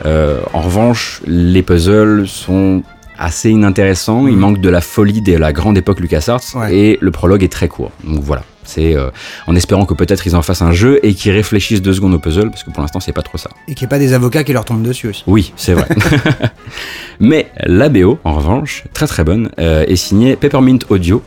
[0.04, 2.82] Euh, en revanche, les puzzles sont
[3.18, 4.40] assez inintéressants, il Mhm.
[4.40, 6.76] manque de la folie de la grande époque LucasArts, Ouais.
[6.76, 7.92] et le prologue est très court.
[8.04, 9.10] Donc voilà, c'est euh,
[9.46, 12.18] en espérant que peut-être ils en fassent un jeu et qu'ils réfléchissent deux secondes au
[12.18, 13.50] puzzle, parce que pour l'instant c'est pas trop ça.
[13.68, 15.22] Et qu'il n'y ait pas des avocats qui leur tombent dessus aussi.
[15.26, 15.88] Oui, c'est vrai.
[17.20, 21.22] Mais la BO, en revanche, très très bonne, euh, est signée Peppermint Audio,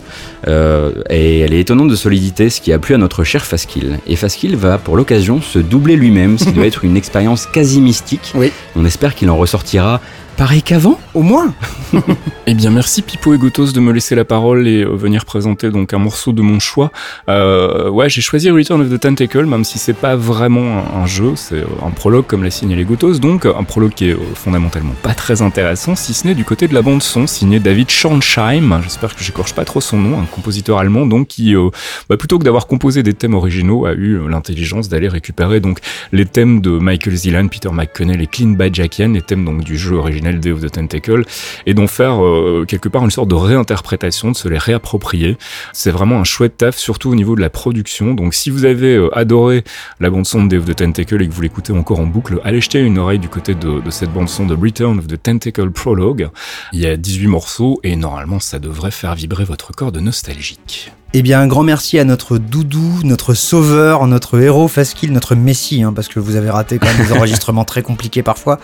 [0.48, 4.00] euh, et elle est étonnante de solidité, ce qui a plu à notre cher Faskill.
[4.08, 7.82] Et Faskill va pour l'occasion se doubler lui-même, ce qui doit être une expérience quasi
[7.82, 8.32] mystique.
[8.36, 8.52] Oui.
[8.76, 10.02] On espère qu'il en ressortira
[10.40, 10.98] pareil qu'avant.
[11.14, 11.54] Au moins
[12.48, 15.70] Eh bien, merci Pipo et Gotos de me laisser la parole et euh, venir présenter
[15.70, 16.92] donc un morceau de mon choix.
[17.30, 21.06] Euh, ouais, j'ai choisi Return of the Tentacle, même si c'est pas vraiment un, un
[21.06, 24.34] jeu, c'est euh, un prologue comme l'a signalé Gotos, donc un prologue qui est euh,
[24.34, 27.92] fondamentalement pas très intéressant, si ce n'est du côté de la bande son, signé David
[27.92, 28.82] Schornsheim.
[28.84, 31.70] J'espère que j'écorche pas trop son nom, un compositeur allemand, donc qui, euh,
[32.10, 35.80] bah, plutôt que d'avoir composé des thèmes originaux, a eu l'intelligence d'aller récupérer donc
[36.14, 39.98] les thèmes de Michael Zillan, Peter McConnell et Clint Bajakian, les thèmes donc du jeu
[39.98, 41.24] original Day of the Tentacle,
[41.66, 45.38] et d'en faire euh, quelque part une sorte de réinterprétation, de se les réapproprier.
[45.74, 48.14] C'est vraiment un chouette taf, surtout au niveau de la production.
[48.14, 49.64] Donc si vous avez euh, adoré
[50.00, 52.40] la bande son de Day of the Tentacle et que vous l'écoutez encore en boucle,
[52.44, 55.22] allez jeter une oreille du côté de, de cette bande son de Return of the
[55.22, 56.30] Tentacle Prologue.
[56.74, 60.92] Il y a 18 morceaux et normalement ça devrait faire vibrer votre corps de nostalgique.
[61.12, 65.82] Eh bien, un grand merci à notre doudou, notre sauveur, notre héros Faskill, notre messie,
[65.82, 68.60] hein, parce que vous avez raté quand même des enregistrements très compliqués parfois,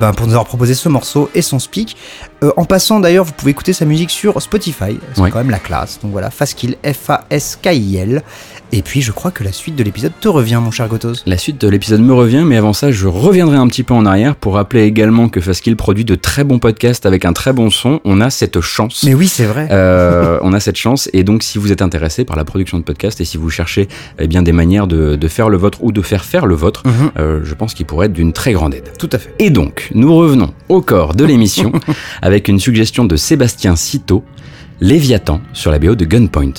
[0.00, 1.96] ben, pour nous avoir proposé ce morceau et son speak.
[2.42, 5.60] Euh, en passant d'ailleurs, vous pouvez écouter sa musique sur Spotify, c'est quand même la
[5.60, 6.00] classe.
[6.02, 8.24] Donc voilà, Faskill, F-A-S-K-I-L.
[8.72, 11.22] Et puis, je crois que la suite de l'épisode te revient, mon cher Gotos.
[11.26, 14.04] La suite de l'épisode me revient, mais avant ça, je reviendrai un petit peu en
[14.04, 17.70] arrière pour rappeler également que Faskill produit de très bons podcasts avec un très bon
[17.70, 18.00] son.
[18.04, 19.04] On a cette chance.
[19.04, 19.68] Mais oui, c'est vrai.
[19.70, 22.82] Euh, on a cette chance et donc si vous êtes intéressé par la production de
[22.82, 25.92] podcasts et si vous cherchez eh bien des manières de, de faire le vôtre ou
[25.92, 28.74] de faire faire le vôtre, Mhm, euh, je pense qu'il pourrait être d'une très grande
[28.74, 28.90] aide.
[28.98, 29.32] Tout à fait.
[29.38, 31.72] Et donc, nous revenons au corps de l'émission
[32.22, 34.24] avec une suggestion de Sébastien Citeau,
[34.80, 36.52] Léviathan sur la BO de Gunpoint.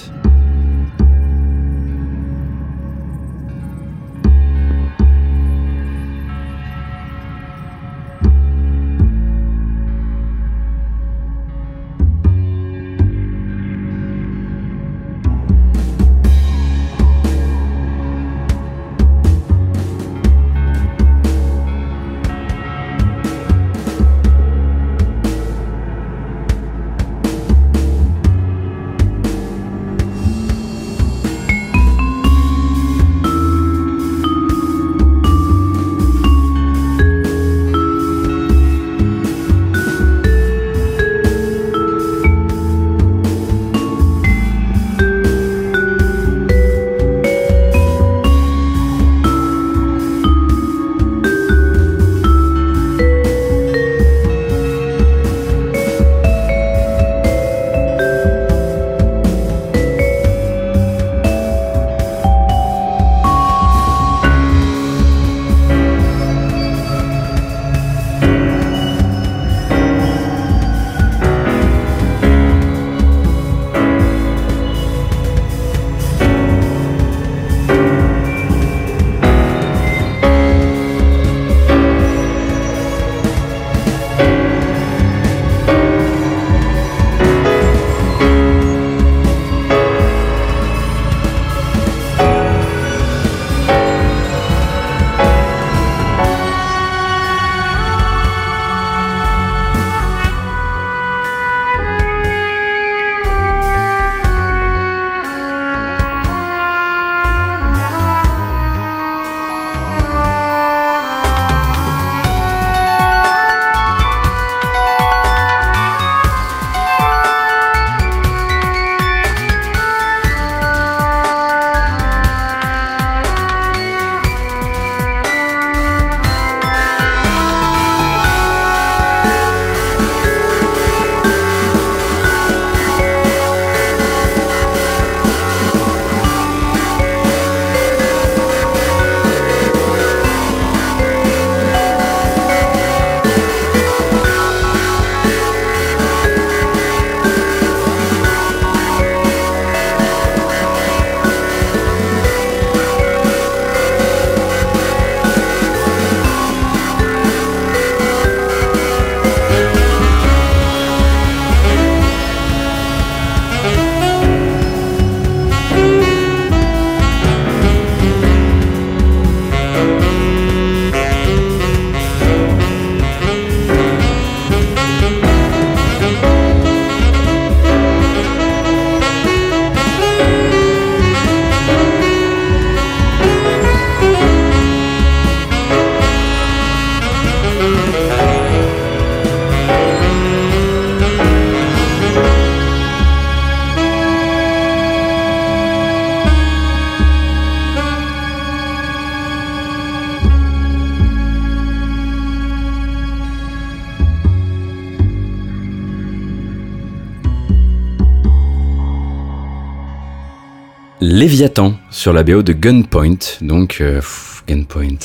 [211.35, 214.99] Léviathan sur la BO de Gunpoint, donc euh, pff, Gunpoint.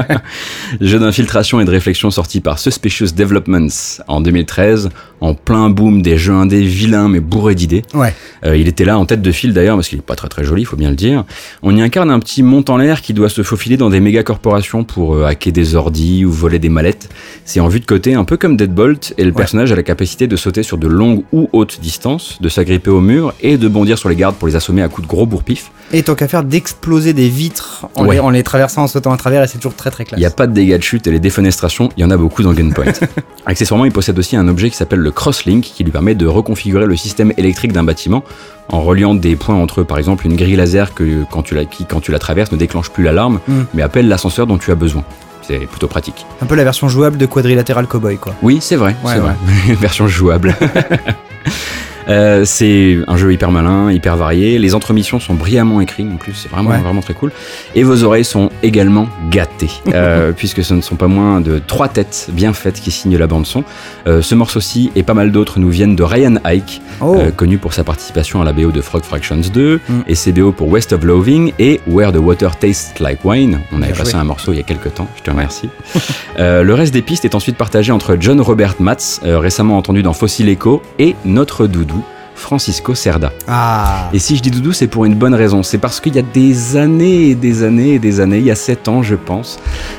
[0.80, 3.68] Jeu d'infiltration et de réflexion sorti par Suspicious Developments
[4.06, 4.88] en 2013,
[5.20, 7.82] en plein boom des jeux indés vilains mais bourrés d'idées.
[7.92, 8.14] Ouais.
[8.46, 10.42] Euh, il était là en tête de file d'ailleurs parce qu'il est pas très très
[10.42, 11.24] joli, faut bien le dire.
[11.62, 14.22] On y incarne un petit mont en l'air qui doit se faufiler dans des méga
[14.22, 17.10] corporations pour euh, hacker des ordis ou voler des mallettes.
[17.50, 20.26] C'est en vue de côté, un peu comme Deadbolt, et le personnage a la capacité
[20.26, 23.96] de sauter sur de longues ou hautes distances, de s'agripper au mur et de bondir
[23.96, 25.70] sur les gardes pour les assommer à coups de gros bourre-pif.
[25.94, 28.16] Et tant qu'à faire d'exploser des vitres en, Ouais.
[28.16, 30.18] les, en les traversant, en sautant à travers, et c'est toujours très très classe.
[30.18, 32.18] Il n'y a pas de dégâts de chute et les défenestrations, il y en a
[32.18, 32.92] beaucoup dans Gunpoint.
[33.46, 36.84] Accessoirement, il possède aussi un objet qui s'appelle le Crosslink qui lui permet de reconfigurer
[36.84, 38.24] le système électrique d'un bâtiment
[38.68, 39.84] en reliant des points entre eux.
[39.84, 42.58] Par exemple, une grille laser que, quand tu la, qui, quand tu la traverses, ne
[42.58, 43.52] déclenche plus l'alarme, Mm.
[43.72, 45.02] mais appelle l'ascenseur dont tu as besoin.
[45.48, 46.26] C'est plutôt pratique.
[46.42, 48.34] Un peu la version jouable de Quadrilateral Cowboy, quoi.
[48.42, 49.30] Oui, c'est vrai, Ouais, c'est ouais.
[49.66, 49.74] vrai.
[49.80, 50.54] Version jouable.
[52.08, 54.58] Euh, c'est un jeu hyper malin, hyper varié.
[54.58, 56.78] Les entremissions sont brillamment écrites en plus, c'est vraiment Ouais.
[56.78, 57.32] vraiment très cool.
[57.74, 61.88] Et vos oreilles sont également gâtées, euh, puisque ce ne sont pas moins de trois
[61.88, 63.64] têtes bien faites qui signent la bande son.
[64.06, 67.74] Euh, ce morceau-ci et pas mal d'autres nous viennent de Ryan Ike, Oh, connu pour
[67.74, 69.92] sa participation à la BO de Frog Fractions 2 Mm.
[70.08, 73.60] et ses BO pour West of Loving et Where the Water Tastes Like Wine.
[73.72, 75.68] On avait passé un morceau il y a quelques temps, je te remercie.
[76.38, 80.48] Le reste des pistes est ensuite partagé entre John Robert Matz, récemment entendu dans Fossil
[80.48, 81.97] Echo, et notre doudou,
[82.38, 83.32] Francisco Cerda.
[83.46, 84.08] ah.
[84.12, 85.62] Et si je dis doudou, c'est pour une bonne raison.
[85.62, 88.50] C'est parce qu'il y a des années et des années et des années, il y
[88.50, 89.58] a 7 ans, je pense,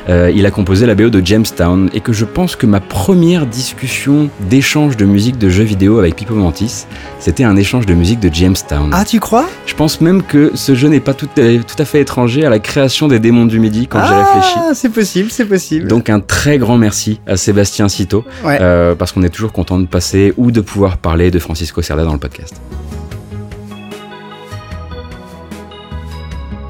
[0.10, 3.46] euh, il a composé la BO de Jamestown et que je pense que ma première
[3.46, 6.86] discussion d'échange de musique de jeux vidéo avec Pipo Mantis,
[7.20, 8.90] c'était un échange de musique de Jamestown.
[8.94, 9.46] Ah, tu crois?
[9.66, 12.50] Je pense même que ce jeu n'est pas tout, à- tout à fait étranger à
[12.50, 14.56] la création des démons du Midi quand j'ai réfléchi.
[14.58, 15.88] Ah, c'est possible, c'est possible.
[15.88, 18.58] Donc un très grand merci à Sébastien Cito, Ouais.
[18.62, 22.04] euh, parce qu'on est toujours content de passer ou de pouvoir parler de Francisco Cerda
[22.06, 22.28] dans le podcast.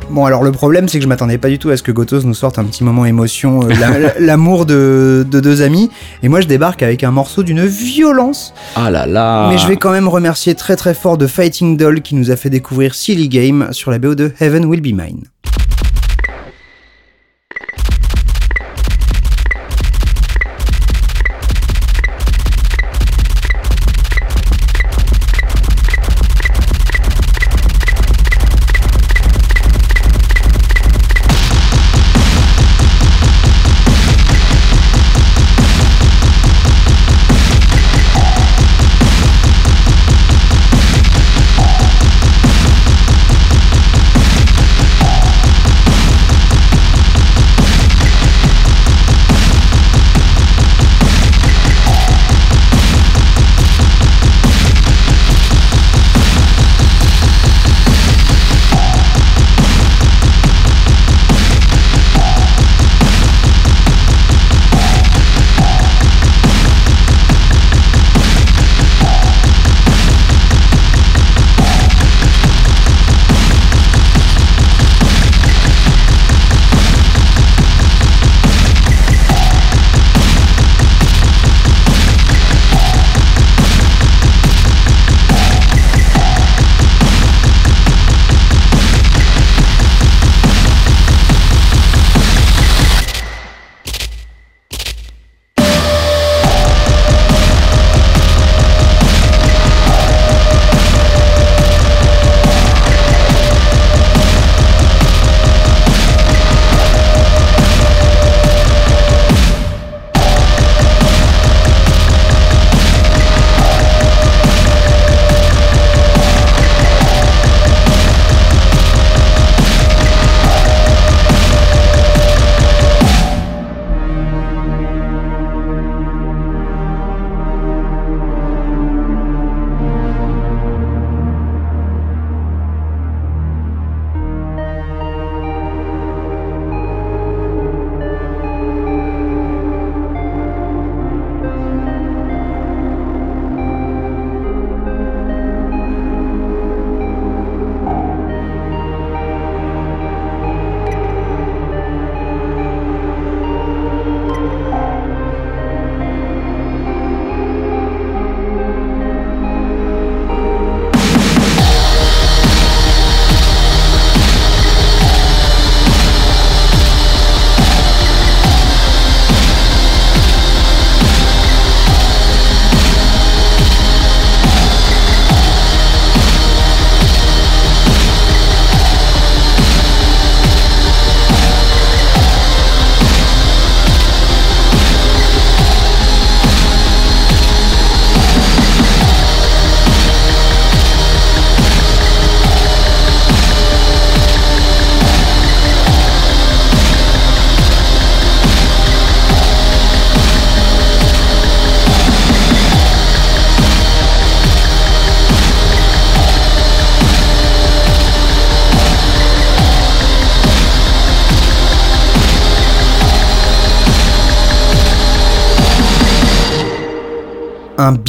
[0.10, 2.22] Bon, alors le problème, c'est que je m'attendais pas du tout à ce que Gotos
[2.24, 5.91] nous sorte un petit moment émotion, euh, la- l'amour de, de deux amis.
[6.24, 8.55] Et moi, je débarque avec un morceau d'une violence.
[8.76, 12.01] Ah là là Mais je vais quand même remercier très très fort de Fighting Doll
[12.01, 15.26] qui nous a fait découvrir Silly Game sur la BO de Heaven Will Be Mine.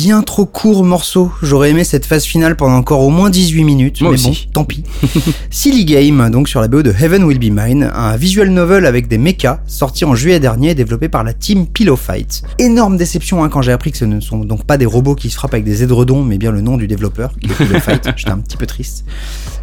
[0.02, 1.30] Bien trop court morceau.
[1.42, 4.46] J'aurais aimé cette phase finale pendant encore au moins 18 minutes, Moi mais aussi.
[4.46, 4.82] bon, tant pis.
[5.50, 9.08] Silly Game, donc sur la BO de Heaven Will Be Mine, un visual novel avec
[9.08, 12.42] des mechas, sorti en juillet dernier et développé par la team Pillow Fight.
[12.58, 15.28] Énorme déception hein, quand j'ai appris que ce ne sont donc pas des robots qui
[15.28, 18.08] se frappent avec des édredons, mais bien le nom du développeur, qui est Pillow Fight.
[18.16, 19.04] J'étais un petit peu triste.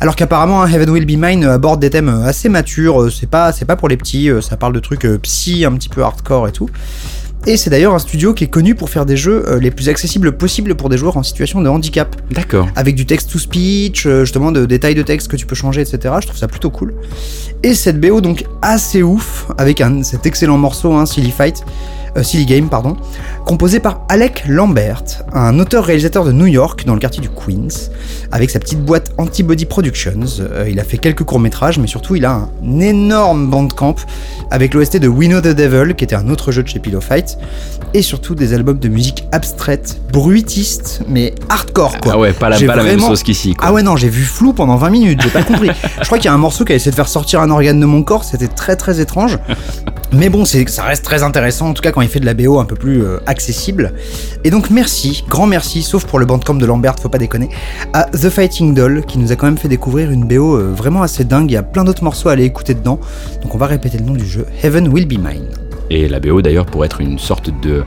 [0.02, 3.52] Alors qu'apparemment, hein, Heaven Will Be Mine aborde des thèmes assez matures, euh, c'est pas,
[3.54, 6.04] c'est pas pour les petits, euh, ça parle de trucs euh, psy, un petit peu
[6.04, 6.70] hardcore et tout.
[7.46, 9.88] Et c'est d'ailleurs un studio qui est connu pour faire des jeux euh, les plus
[9.90, 12.16] accessibles possibles pour des joueurs en situation de handicap.
[12.32, 12.68] D'accord.
[12.76, 16.16] Avec du text-to-speech, euh, justement de détails de texte que tu peux changer, etc.
[16.22, 16.94] Je trouve ça plutôt cool.
[17.64, 21.64] Et cette BO donc assez ouf, avec un, cet excellent morceau, hein, Silly Fight,
[22.18, 22.96] euh, Silly Game, pardon,
[23.46, 25.04] composé par Alec Lambert,
[25.34, 27.90] un auteur-réalisateur de New York dans le quartier du Queens,
[28.32, 30.20] avec sa petite boîte Antibody Productions.
[30.40, 32.32] Euh, il a fait quelques courts-métrages, mais surtout il a
[32.64, 33.96] un énorme bandcamp
[34.52, 37.02] avec l'OST de We Know the Devil, qui était un autre jeu de chez Pillow
[37.02, 37.38] Fight,
[37.94, 42.14] et surtout des albums de musique abstraite, bruitiste, mais hardcore quoi.
[42.16, 43.54] Ah ouais, pas la, la même sauce qu'ici.
[43.54, 43.68] quoi.
[43.70, 45.70] Ah ouais non, j'ai vu flou pendant 20 minutes, j'ai pas compris.
[46.02, 47.80] Je crois qu'il y a un morceau qui a essayé de faire sortir un organe
[47.80, 49.38] de mon corps, c'était très très étrange.
[50.14, 52.60] Mais bon, ça reste très intéressant en tout cas quand il fait de la BO
[52.60, 53.94] un peu plus euh, accessible.
[54.44, 57.50] Et donc merci, grand merci, sauf pour le bandcamp de Lambert, faut pas déconner,
[57.94, 61.02] à The Fighting Doll qui nous a quand même fait découvrir une BO euh, vraiment
[61.04, 63.00] assez dingue, il y a plein d'autres morceaux à aller écouter dedans.
[63.42, 65.46] Donc on va répéter le nom du jeu, Heaven Will Be Mine.
[65.90, 67.84] Et la BO d'ailleurs pour être une sorte de,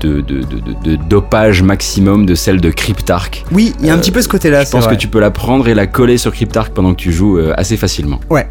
[0.00, 0.40] de, de,
[0.82, 3.44] de, dopage maximum de celle de Cryptark.
[3.52, 4.96] Oui, il y a un petit peu ce côté-là, Je pense vrai.
[4.96, 7.54] que tu peux la prendre et la coller sur Cryptark pendant que tu joues euh,
[7.56, 8.18] assez facilement.
[8.28, 8.48] Ouais.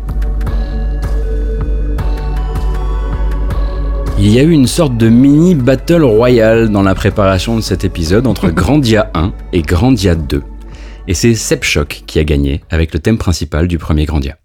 [4.26, 7.84] Il y a eu une sorte de mini battle royale dans la préparation de cet
[7.84, 10.42] épisode entre Grandia 1 et Grandia 2.
[11.10, 14.38] Et c'est Sepshock qui a gagné avec le thème principal du premier Grandia.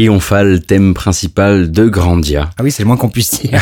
[0.00, 2.48] Triomphal thème principal de Grandia.
[2.56, 3.60] Ah oui, c'est le moins qu'on puisse dire.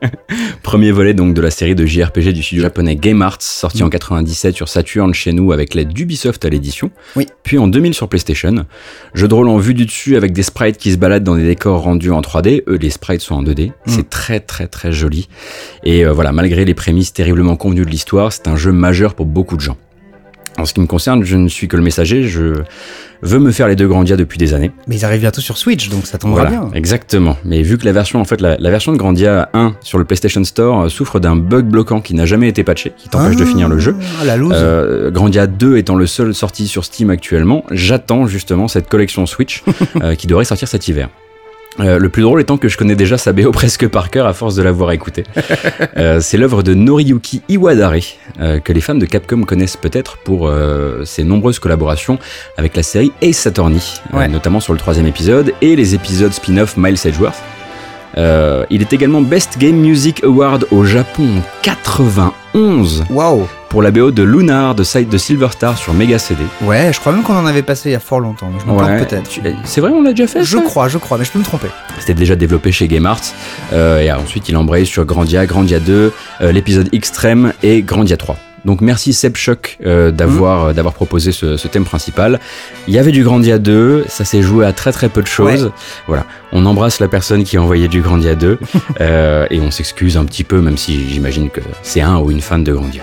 [0.62, 3.90] Premier volet donc de la série de JRPG du studio japonais Game Arts, sorti en
[3.90, 6.90] 97 sur Saturn chez nous avec l'aide d'Ubisoft à l'édition.
[7.14, 7.26] Oui.
[7.42, 8.64] Puis en 2000 sur PlayStation.
[9.12, 11.44] Jeu de rôle en vue du dessus avec des sprites qui se baladent dans des
[11.44, 12.62] décors rendus en 3D.
[12.66, 13.72] Eux, les sprites sont en 2D.
[13.84, 15.28] C'est très très très joli.
[15.84, 19.26] Et euh, voilà, malgré les prémices terriblement convenues de l'histoire, c'est un jeu majeur pour
[19.26, 19.76] beaucoup de gens.
[20.58, 22.22] En ce qui me concerne, je ne suis que le messager.
[22.24, 22.54] Je
[23.22, 24.70] veux me faire les deux Grandia depuis des années.
[24.86, 26.70] Mais ils arrivent bientôt sur Switch, donc ça tombera Voilà, bien.
[26.74, 27.36] exactement.
[27.44, 30.04] Mais vu que la version, en fait, la, la version de Grandia 1 sur le
[30.04, 33.44] PlayStation Store euh, souffre d'un bug bloquant qui n'a jamais été patché, qui t'empêche de
[33.44, 33.96] finir le jeu.
[34.20, 34.52] Ah, la loose.
[34.54, 39.62] Euh, Grandia 2 étant le seul sorti sur Steam actuellement, j'attends justement cette collection Switch
[40.02, 41.08] euh, qui devrait sortir cet hiver.
[41.80, 44.32] Euh, le plus drôle étant que je connais déjà sa BO presque par cœur à
[44.32, 45.24] force de l'avoir écouté.
[45.98, 47.94] Euh, c'est l'œuvre de Noriyuki Iwadare,
[48.40, 52.18] euh, que les fans de Capcom connaissent peut-être pour euh, ses nombreuses collaborations
[52.58, 53.80] avec la série Ace Attorney,
[54.12, 54.28] euh, Ouais.
[54.28, 57.36] notamment sur le troisième épisode et les épisodes spin-off Miles Edgeworth.
[58.18, 63.46] Euh, il est également Best Game Music Award au Japon en 91 Waouh.
[63.68, 66.42] pour la BO de Lunar de Side de Silver Star sur Mega CD.
[66.62, 68.48] Ouais, je crois même qu'on en avait passé il y a fort longtemps.
[68.52, 69.28] mais Je me plante peut-être.
[69.28, 71.38] Tu- C'est vrai, on l'a déjà fait Je ça crois, je crois, mais je peux
[71.38, 71.68] me tromper.
[71.98, 73.20] C'était déjà développé chez Game Arts.
[73.72, 78.36] euh, et ensuite, il embraye sur Grandia, Grandia 2, euh, l'épisode Extreme et Grandia 3.
[78.66, 82.40] Donc merci Seb Shock euh, d'avoir euh, d'avoir proposé ce, ce thème principal.
[82.88, 85.70] Il y avait du Grandia 2, ça s'est joué à très très peu de choses.
[86.08, 88.58] Voilà, on embrasse la personne qui a envoyé du Grandia 2
[89.00, 92.40] euh, et on s'excuse un petit peu, même si j'imagine que c'est un ou une
[92.40, 93.02] fan de Grandia.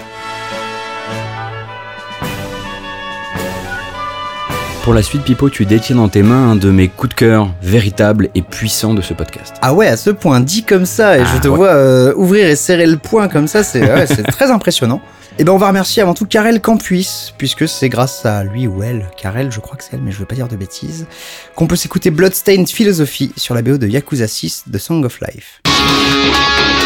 [4.83, 7.47] Pour la suite, Pipo, tu détiens dans tes mains un de mes coups de cœur
[7.61, 9.55] véritables et puissants de ce podcast.
[9.61, 11.55] Ah ouais, à ce point, dit comme ça, et Ah, je te ouais.
[11.55, 15.01] vois euh, ouvrir et serrer le poing comme ça, c'est ouais, c'est très impressionnant.
[15.39, 18.83] Et ben on va remercier avant tout Karel Campuis, puisque c'est grâce à lui ou
[18.83, 21.07] elle, Karel, je crois que c'est elle, mais je veux pas dire de bêtises,
[21.55, 26.82] qu'on peut s'écouter Bloodstained Philosophy sur la BO de Yakuza 6 de Song of Life.「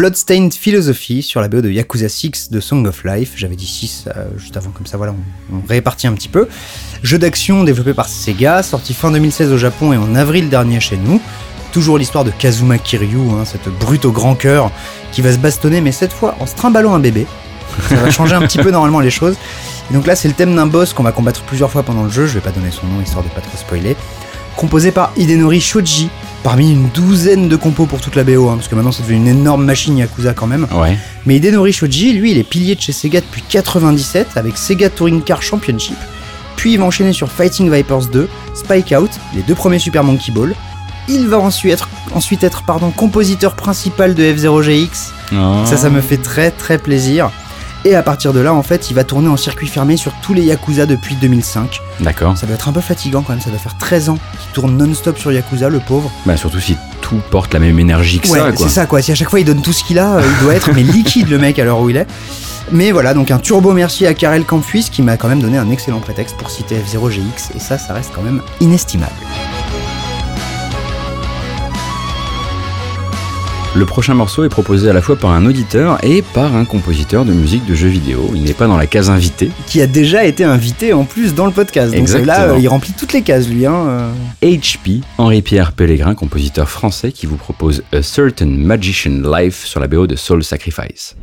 [0.00, 3.32] Bloodstained Philosophy sur la BO de Yakuza 6 de Song of Life.
[3.36, 5.14] J'avais dit 6 euh, juste avant, comme ça, voilà,
[5.52, 6.48] on, répartit un petit peu.
[7.02, 10.96] Jeu d'action développé par Sega, sorti fin 2016 au Japon et en avril dernier chez
[10.96, 11.20] nous.
[11.70, 14.70] Toujours l'histoire de Kazuma Kiryu, hein, cette brute au grand cœur
[15.12, 17.26] qui va se bastonner, mais cette fois en se trimballant un bébé.
[17.90, 19.36] Ça va changer un petit peu normalement les choses.
[19.90, 22.10] Et donc là, c'est le thème d'un boss qu'on va combattre plusieurs fois pendant le
[22.10, 22.26] jeu.
[22.26, 23.94] Je vais pas donner son nom histoire de pas trop spoiler.
[24.56, 26.08] Composé par Hidenori Shoji,
[26.42, 29.18] parmi une douzaine de compos pour toute la BO, hein, parce que maintenant c'est devenu
[29.18, 30.66] une énorme machine Yakuza quand même.
[30.72, 30.96] Ouais.
[31.26, 35.22] Mais Hidenori Shoji, lui, il est pilier de chez Sega depuis 97 avec Sega Touring
[35.22, 35.96] Car Championship.
[36.56, 40.32] Puis il va enchaîner sur Fighting Vipers 2, Spike Out, les deux premiers Super Monkey
[40.32, 40.54] Ball.
[41.08, 45.10] Il va ensuite être, ensuite être pardon, compositeur principal de F0GX.
[45.32, 45.64] Oh.
[45.64, 47.30] Ça, ça me fait très très plaisir.
[47.84, 50.34] Et à partir de là, en fait, il va tourner en circuit fermé sur tous
[50.34, 51.80] les Yakuza depuis 2005.
[52.00, 52.36] D'accord.
[52.36, 54.76] Ça doit être un peu fatigant quand même, ça doit faire 13 ans qu'il tourne
[54.76, 56.10] non-stop sur Yakuza, le pauvre.
[56.26, 58.66] Bah surtout si tout porte la même énergie que Ouais, ça, quoi.
[58.66, 59.00] c'est ça quoi.
[59.00, 60.82] Si à chaque fois il donne tout ce qu'il a, euh, il doit être mais
[60.82, 62.06] liquide le mec à l'heure où il est.
[62.70, 65.70] Mais voilà, donc un turbo merci à Karel Camphuis qui m'a quand même donné un
[65.70, 69.12] excellent prétexte pour citer F0GX et ça, ça reste quand même inestimable.
[73.76, 77.24] Le prochain morceau est proposé à la fois par un auditeur et par un compositeur
[77.24, 78.28] de musique de jeux vidéo.
[78.34, 79.48] Il n'est pas dans la case invitée.
[79.68, 81.92] Qui a déjà été invité en plus dans le podcast.
[81.92, 82.32] Donc Exactement.
[82.32, 83.66] là, euh, il remplit toutes les cases lui.
[83.66, 83.86] Hein.
[83.86, 84.12] euh.
[84.42, 90.08] HP, Henri-Pierre Pellegrin, compositeur français, qui vous propose A Certain Magician Life sur la BO
[90.08, 91.14] de Soul Sacrifice.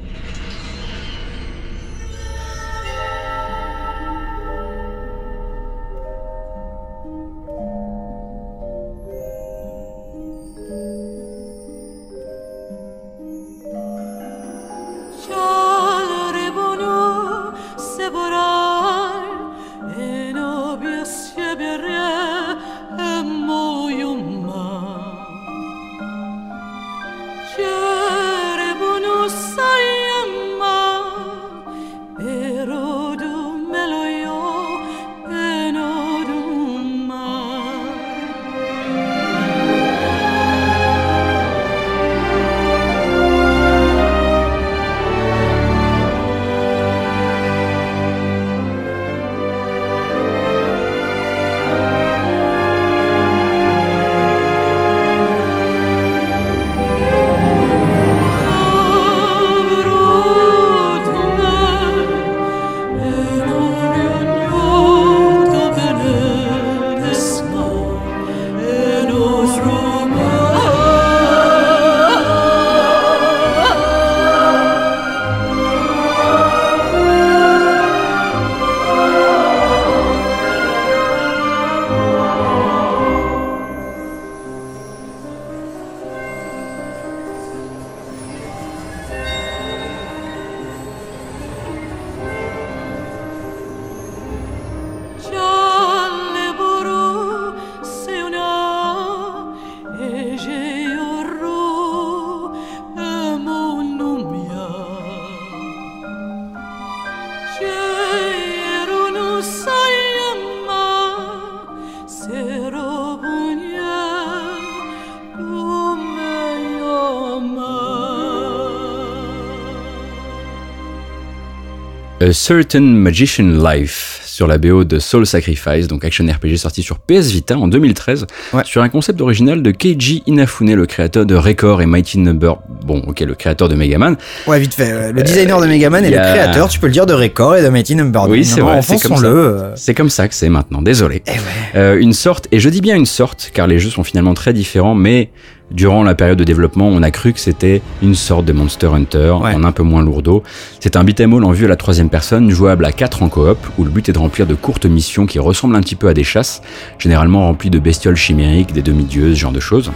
[122.28, 127.00] A Certain Magician Life sur la BO de Soul Sacrifice, donc action RPG sorti sur
[127.00, 128.64] PS Vita en 2013, Ouais.
[128.66, 132.58] sur un concept original de Keiji Inafune, le créateur de Record et Mighty Number.
[132.86, 134.18] Bon, ok, le créateur de Megaman.
[134.46, 134.92] Ouais, vite fait.
[134.92, 137.14] euh, Le designer de Megaman et y le a- créateur, tu peux le dire, de
[137.14, 139.38] Record et de Mighty Number Oui, c'est vrai, c'est comme enfonçons-le, ça.
[139.66, 139.72] euh.
[139.76, 141.24] C'est comme ça que c'est maintenant, désolé.
[141.28, 141.38] Eh ouais.
[141.76, 144.52] Euh, une sorte, et je dis bien une sorte, car les jeux sont finalement très
[144.54, 145.30] différents, mais
[145.72, 149.34] durant la période de développement, on a cru que c'était une sorte de Monster Hunter,
[149.42, 149.54] Ouais.
[149.54, 150.44] en un peu moins lourdeau.
[150.80, 153.58] C'est un beat'em all en vue à la troisième personne, jouable à 4 en coop,
[153.78, 156.14] où le but est de remplir de courtes missions qui ressemblent un petit peu à
[156.14, 156.62] des chasses,
[157.00, 159.92] généralement remplies de bestioles chimériques, des demi-dieux, ce genre de choses.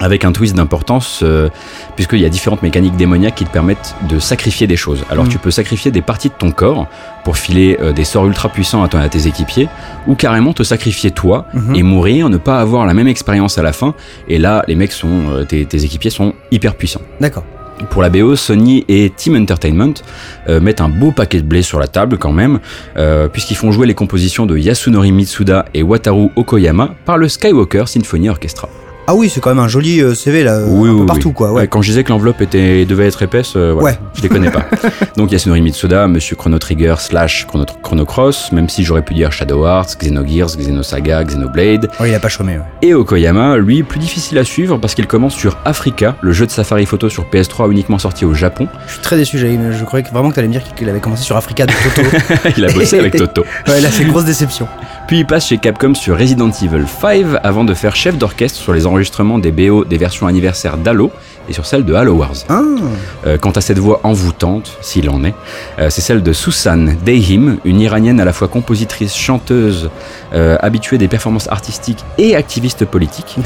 [0.00, 1.48] Avec un twist d'importance, euh,
[1.96, 5.04] puisqu'il y a différentes mécaniques démoniaques qui te permettent de sacrifier des choses.
[5.10, 5.28] Alors Mm.
[5.28, 6.86] tu peux sacrifier des parties de ton corps
[7.24, 9.68] pour filer euh, des sorts ultra puissants à, ton- à tes équipiers,
[10.06, 11.74] ou carrément te sacrifier toi Mhm.
[11.74, 13.94] et mourir, ne pas avoir la même expérience à la fin.
[14.28, 17.02] Et là, les mecs sont, euh, tes, tes équipiers sont hyper puissants.
[17.20, 17.44] D'accord.
[17.90, 19.94] Pour la BO, Sony et Team Entertainment
[20.48, 22.58] euh, mettent un beau paquet de blé sur la table quand même,
[22.96, 27.84] euh, puisqu'ils font jouer les compositions de Yasunori Mitsuda et Wataru Okoyama par le Skywalker
[27.86, 28.68] Symphony Orchestra.
[29.10, 31.28] Ah oui, c'est quand même un joli euh, CV là, Oui, un peu oui, partout
[31.28, 31.34] oui.
[31.34, 31.50] quoi.
[31.52, 31.66] Ouais.
[31.66, 33.98] Quand je disais que l'enveloppe était, devait être épaisse, euh, voilà, Ouais.
[34.14, 34.66] je les connais pas.
[35.16, 39.32] Donc Yasunori Mitsuda, Monsieur Chrono Trigger slash Chrono, Chrono Cross, même si j'aurais pu dire
[39.32, 41.88] Shadow Hearts, Xenogears, Xenosaga, Xenoblade.
[41.98, 42.58] Ouais, il a pas chômé.
[42.58, 42.64] Ouais.
[42.82, 46.50] Et Okoyama, lui, plus difficile à suivre parce qu'il commence sur Africa, le jeu de
[46.50, 48.68] safari photo sur PS3 uniquement sorti au Japon.
[48.88, 51.22] Je suis très déçu, je croyais que vraiment que t'allais me dire qu'il avait commencé
[51.22, 52.08] sur Africa de Toto.
[52.58, 53.42] Il a bossé avec Toto.
[53.68, 54.68] ouais, là c'est grosse déception.
[55.06, 58.74] Puis il passe chez Capcom sur Resident Evil 5 avant de faire chef d'orchestre sur
[58.74, 58.97] les enregistrements
[59.40, 61.10] des BO des versions anniversaires d'Halo
[61.48, 62.34] et sur celle de Halo Wars.
[62.48, 62.60] Ah,
[63.26, 65.34] Euh, quant à cette voix envoûtante, s'il en est,
[65.78, 69.90] euh, c'est celle de Susan Deyhim, une iranienne à la fois compositrice, chanteuse,
[70.34, 73.36] euh, habituée des performances artistiques et activiste politique,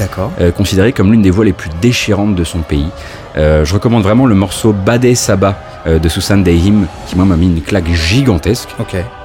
[0.57, 2.89] considérée comme l'une des voix les plus déchirantes de son pays.
[3.35, 7.61] Je recommande vraiment le morceau Bade Saba de Susan Deyhim, qui moi m'a mis une
[7.61, 8.69] claque gigantesque.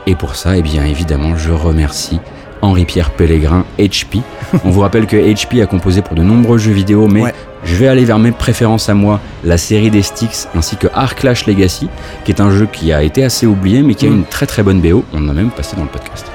[0.06, 2.20] Et pour ça, eh bien évidemment, je remercie
[2.62, 4.20] Henri-Pierre Pellegrin, HP.
[4.64, 7.34] On vous rappelle que HP a composé pour de nombreux jeux vidéo, mais Ouais.
[7.64, 11.46] je vais aller vers mes préférences à moi, la série des Sticks ainsi que Arclash
[11.46, 11.88] Legacy,
[12.24, 14.14] qui est un jeu qui a été assez oublié, mais qui a Mm.
[14.14, 15.04] une très très bonne BO.
[15.12, 16.26] On en a même passé dans le podcast.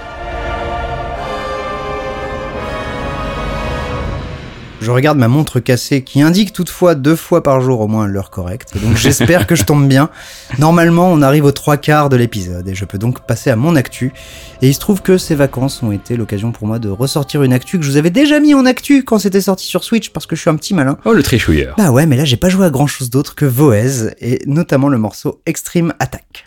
[4.84, 8.30] Je regarde ma montre cassée qui indique toutefois deux fois par jour au moins l'heure
[8.30, 8.74] correcte.
[8.84, 10.10] Donc j'espère que je tombe bien.
[10.60, 13.78] Normalement, on arrive aux trois quarts de l'épisode et je peux donc passer à mon
[13.78, 14.12] actu.
[14.62, 17.54] Et il se trouve que ces vacances ont été l'occasion pour moi de ressortir une
[17.54, 20.26] actu que je vous avais déjà mis en actu quand c'était sorti sur Switch parce
[20.26, 20.98] que je suis un petit malin.
[21.06, 21.76] Oh, le trichouilleur.
[21.78, 24.90] Bah ouais, mais là j'ai pas joué à grand chose d'autre que Voez et notamment
[24.90, 26.44] le morceau Extreme Attack.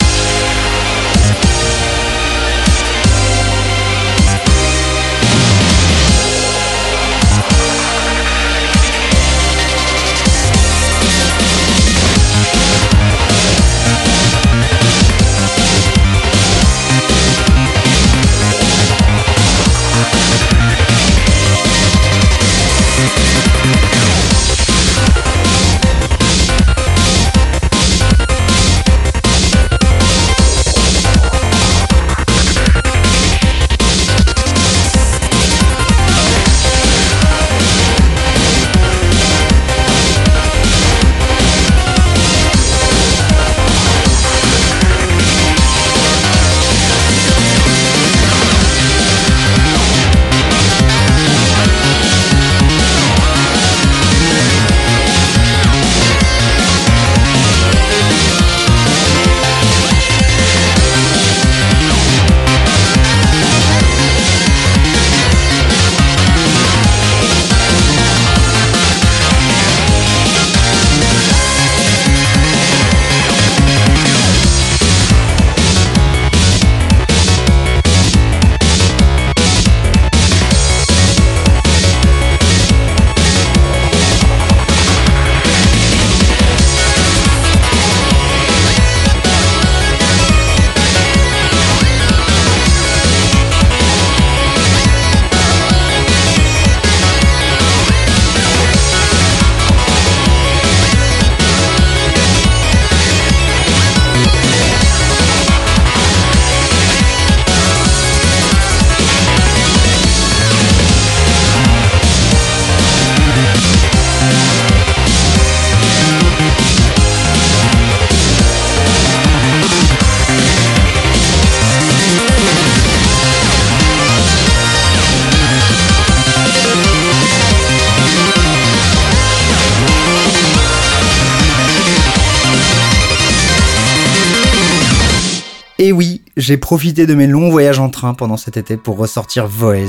[136.37, 139.87] J'ai profité de mes longs voyages en train pendant cet été pour ressortir Voez,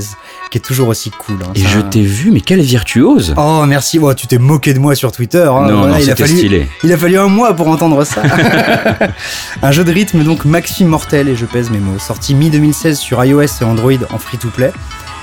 [0.50, 1.36] qui est toujours aussi cool.
[1.44, 1.52] hein.
[1.54, 4.94] Et je t'ai vu, mais quelle virtuose Oh merci, oh, tu t'es moqué de moi
[4.94, 5.38] sur Twitter.
[5.46, 5.68] hein.
[5.68, 6.66] Non, Voilà, non, il a fallu, stylé.
[6.82, 8.22] il a fallu un mois pour entendre ça.
[9.62, 11.98] un jeu de rythme donc maxi mortel et je pèse mes mots.
[11.98, 14.72] Sorti mi 2016 sur iOS et Android en free to play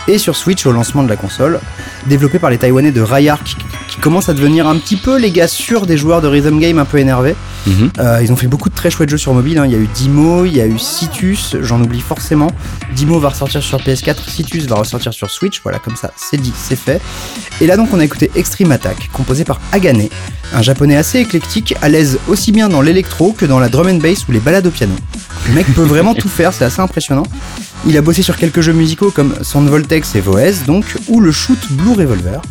[0.08, 1.60] et sur Switch au lancement de la console.
[2.08, 3.56] Développé par les Taïwanais de Rayark qui,
[3.88, 6.78] qui commencent à devenir un petit peu les gars sûrs des joueurs de rhythm game
[6.80, 7.36] un peu énervés.
[7.68, 7.92] Mhm.
[8.00, 9.58] Euh, ils ont fait beaucoup de très chouettes jeux sur mobile.
[9.58, 9.66] hein.
[9.66, 12.52] Il y a eu Dimo, il y a eu Citus, j'en oublie forcément.
[12.96, 15.62] Dimo va ressortir sur PS4, Citus va ressortir sur Switch.
[15.64, 17.02] Voilà, comme ça, c'est dit, c'est fait.
[17.62, 20.04] Et là donc, on a écouté Extreme Attack, composé par Agane,
[20.54, 23.96] un japonais assez éclectique, à l'aise aussi bien dans l'électro que dans la drum and
[23.98, 24.94] bass ou les balades au piano.
[25.48, 27.24] Le mec peut vraiment tout faire, c'est assez impressionnant.
[27.88, 31.32] Il a bossé sur quelques jeux musicaux comme Sound Voltex et Voez, donc, ou le
[31.32, 32.42] shoot Blue Revolver.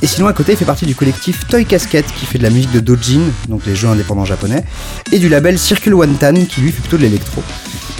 [0.00, 2.48] Et sinon, à côté, il fait partie du collectif Toy Casquette, qui fait de la
[2.48, 3.20] musique de Dojin,
[3.50, 4.64] donc les jeux indépendants japonais,
[5.12, 7.42] et du label Circle One Tan, qui lui fait plutôt de l'électro.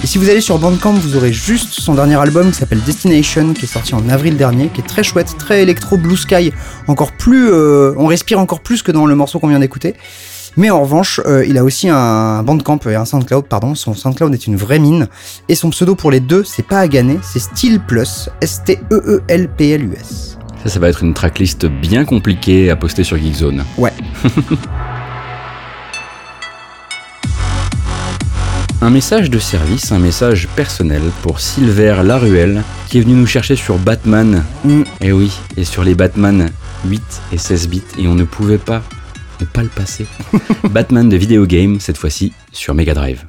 [0.03, 3.53] Et si vous allez sur Bandcamp, vous aurez juste son dernier album qui s'appelle Destination,
[3.53, 6.51] qui est sorti en avril dernier, qui est très chouette, très électro, blue sky,
[6.87, 9.93] encore plus, euh, on respire encore plus que dans le morceau qu'on vient d'écouter.
[10.57, 13.73] Mais en revanche, euh, il a aussi un Bandcamp et un SoundCloud, pardon.
[13.75, 15.07] Son SoundCloud est une vraie mine.
[15.47, 20.37] Et son pseudo pour les deux, c'est pas à gagner, c'est Steel Plus, E S-T-E-E-L-P-L-U-S.
[20.63, 23.63] Ça, ça va être une tracklist bien compliquée à poster sur Geekzone.
[23.77, 23.93] Ouais.
[28.83, 33.55] Un message de service, un message personnel pour Silver Laruelle qui est venu nous chercher
[33.55, 34.43] sur Batman.
[34.65, 34.81] Mm.
[35.01, 36.49] Et oui, et sur les Batman
[36.87, 37.01] 8
[37.31, 38.81] et 16 bits et on ne pouvait pas
[39.45, 40.05] pas le passer.
[40.69, 43.25] Batman de vidéo game cette fois-ci sur Mega Drive.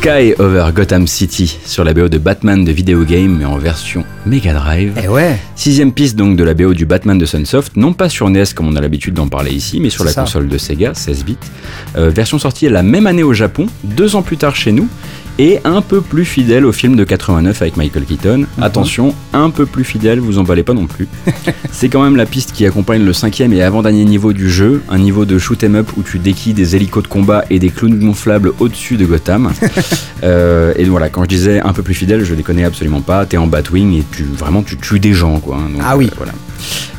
[0.00, 4.02] Sky over Gotham City sur la BO de Batman de Video Game mais en version
[4.24, 4.94] Mega Drive.
[5.04, 5.36] Eh ouais.
[5.56, 8.68] Sixième piste donc de la BO du Batman de Sunsoft, non pas sur NES comme
[8.68, 10.22] on a l'habitude d'en parler ici, mais sur la ça.
[10.22, 11.36] console de Sega, 16 bits.
[11.98, 14.88] Euh, version sortie la même année au Japon, deux ans plus tard chez nous,
[15.42, 18.38] et un peu plus fidèle au film de 89 avec Michael Keaton.
[18.40, 18.46] Mhm.
[18.62, 21.08] Attention, un peu plus fidèle, vous emballez pas non plus.
[21.72, 24.98] C'est quand même la piste qui accompagne le cinquième et avant-dernier niveau du jeu, un
[24.98, 27.98] niveau de shoot 'em up où tu déquilles des hélicos de combat et des clowns
[27.98, 29.50] gonflables au-dessus de Gotham.
[30.22, 33.24] Euh, et voilà, quand je disais un peu plus fidèle, je les connais absolument pas.
[33.24, 35.56] T'es en Batwing et tu vraiment tu tues des gens quoi.
[35.56, 35.70] hein.
[35.72, 36.08] Donc, Ah oui.
[36.12, 36.32] euh, voilà.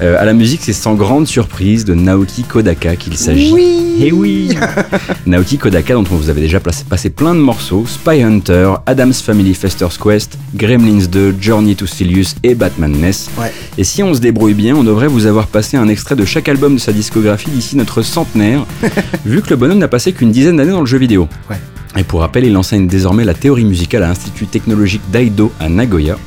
[0.02, 3.52] Euh, à la musique, c'est sans grande surprise de Naoki Kodaka qu'il s'agit.
[3.54, 3.98] Oui.
[4.00, 4.50] Et oui
[5.28, 9.22] Naoki Kodaka, dont on vous avait déjà placé- passé plein de morceaux Spy Hunter, Adam's
[9.22, 13.30] Family Fester's Quest, Gremlins 2, Journey to Silius et Batman Ness.
[13.38, 13.52] Ouais.
[13.78, 16.48] Et si on se débrouille bien, on devrait vous avoir passé un extrait de chaque
[16.48, 18.66] album de sa discographie d'ici notre centenaire,
[19.26, 21.28] vu que le bonhomme n'a passé qu'une dizaine d'années dans le jeu vidéo.
[21.50, 21.58] Ouais.
[21.98, 26.18] Et pour rappel, il enseigne désormais la théorie musicale à l'Institut technologique d'Aido à Nagoya.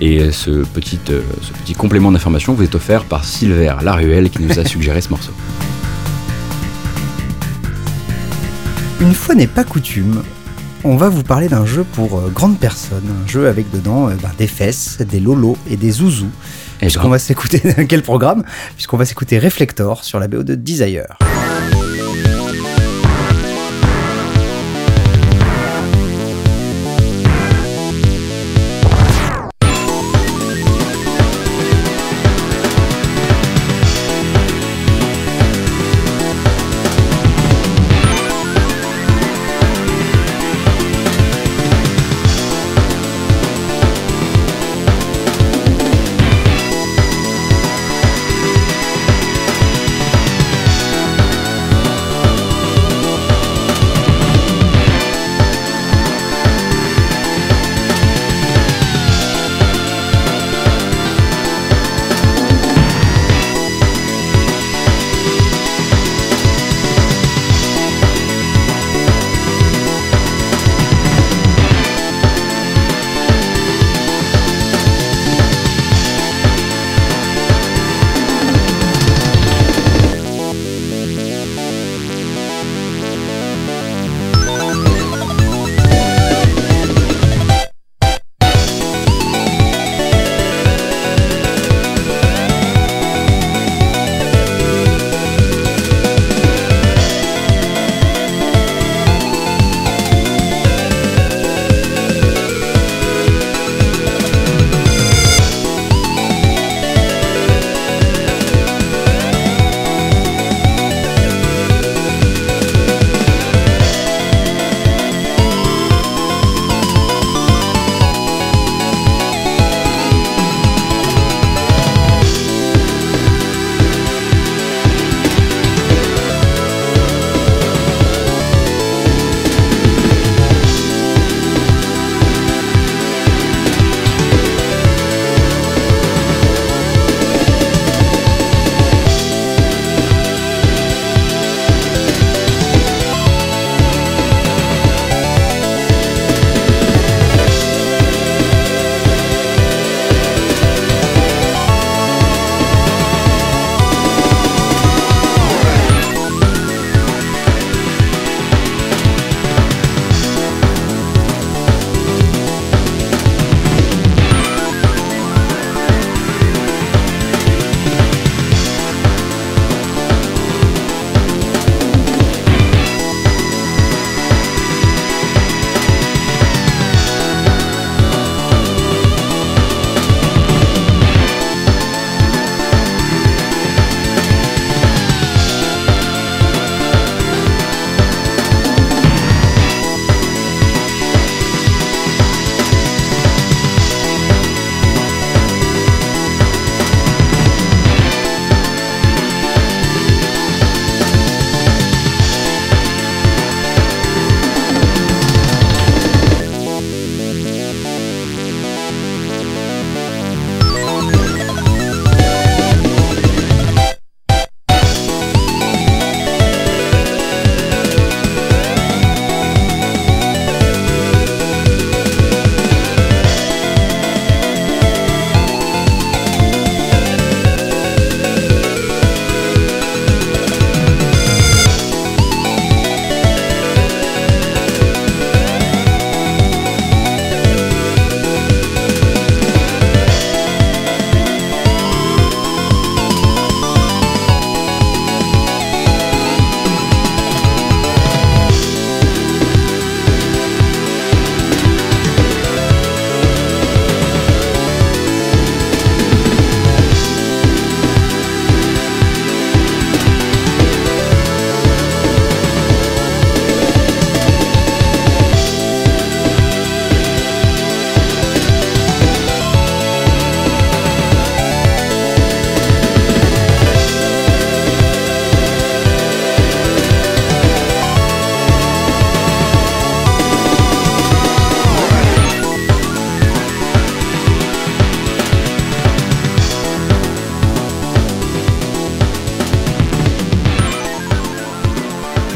[0.00, 4.42] Et ce petit, euh, ce petit complément d'information vous est offert par Silver Laruelle qui
[4.42, 5.32] nous a suggéré ce morceau.
[9.00, 10.22] Une fois n'est pas coutume,
[10.84, 14.14] on va vous parler d'un jeu pour euh, grandes personnes, un jeu avec dedans euh,
[14.22, 16.30] ben, des fesses, des lolos et des zouzous.
[16.80, 18.44] Et Puisqu'on va s'écouter quel programme?
[18.74, 21.16] Puisqu'on va s'écouter Reflector sur la BO de Desire.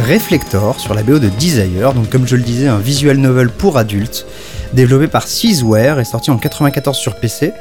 [0.09, 3.77] Reflector sur la BO de Desire, donc comme je le disais, un visual novel pour
[3.77, 4.25] adultes,
[4.73, 7.53] développé par Seizeware et sorti en 94 sur PC,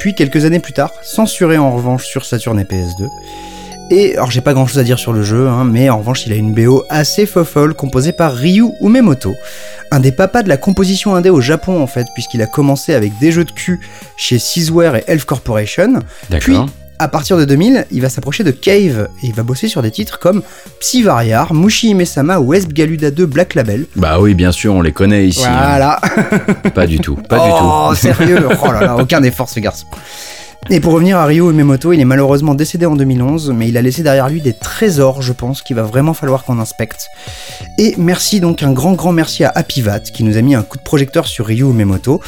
[0.00, 3.08] puis quelques années plus tard, censuré en revanche sur Saturn et PS2.
[3.92, 6.26] Et alors j'ai pas grand chose à dire sur le jeu, hein, mais en revanche
[6.26, 9.36] il a une BO assez fofolle composée par Ryu Umemoto,
[9.92, 13.16] un des papas de la composition indé au Japon en fait, puisqu'il a commencé avec
[13.20, 13.78] des jeux de cul
[14.16, 16.00] chez Seizeware et Elf Corporation,
[16.40, 16.56] puis.
[17.02, 19.90] À partir de 2000, il va s'approcher de Cave et il va bosser sur des
[19.90, 20.42] titres comme
[20.80, 23.86] Psyvariar, Mushi Hime-sama ou Esp Galuda 2 Black Label.
[23.96, 25.44] Bah oui, bien sûr, on les connaît ici.
[25.44, 25.52] hein.
[25.62, 26.00] Voilà.
[26.74, 28.06] Pas du tout, pas oh, du tout.
[28.06, 29.86] sérieux Oh là là, aucun effort ce garçon.
[30.70, 33.82] Et pour revenir à Ryo Umemoto, il est malheureusement décédé en 2011, mais il a
[33.82, 37.08] laissé derrière lui des trésors, je pense, qu'il va vraiment falloir qu'on inspecte.
[37.78, 40.78] Et merci donc un grand grand merci à Apivat qui nous a mis un coup
[40.78, 42.20] de projecteur sur Ryo Umemoto,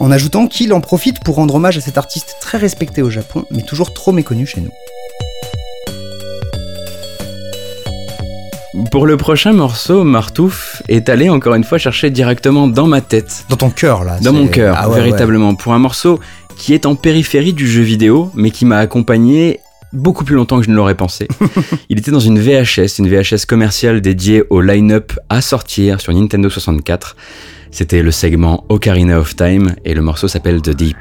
[0.00, 3.44] en ajoutant qu'il en profite pour rendre hommage à cet artiste très respecté au Japon,
[3.50, 4.72] mais toujours trop méconnu chez nous.
[8.90, 13.44] Pour le prochain morceau, Martouf est allé encore une fois chercher directement dans ma tête,
[13.50, 14.18] Dans ton cœur là.
[14.20, 15.00] dans mon cœur, Ah ouais, ouais.
[15.02, 16.20] véritablement, pour un morceau
[16.56, 19.60] qui est en périphérie du jeu vidéo, mais qui m'a accompagné
[19.92, 21.28] beaucoup plus longtemps que je ne l'aurais pensé.
[21.88, 26.48] Il était dans une VHS, une VHS commerciale dédiée au line-up à sortir sur Nintendo
[26.48, 27.16] 64.
[27.70, 30.98] C'était le segment Ocarina of Time et le morceau s'appelle The Deep.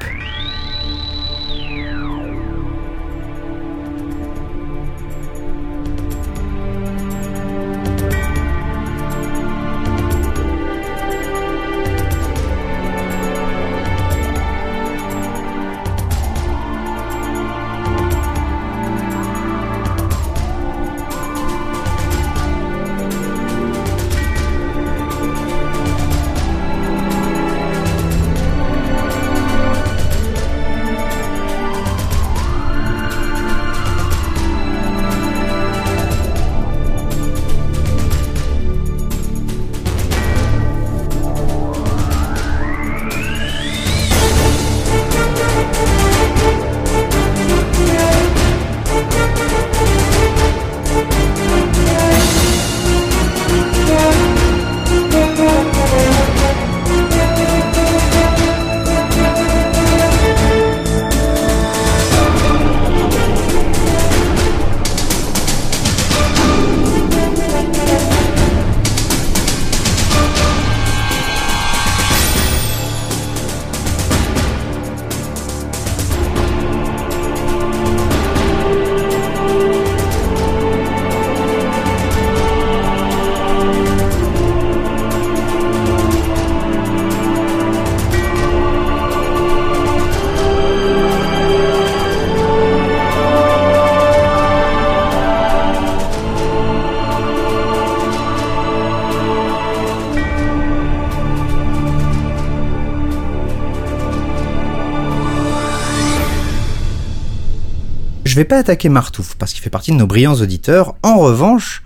[108.42, 110.96] Vais pas attaquer Martouf parce qu'il fait partie de nos brillants auditeurs.
[111.04, 111.84] En revanche,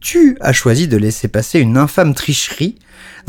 [0.00, 2.74] tu as choisi de laisser passer une infâme tricherie.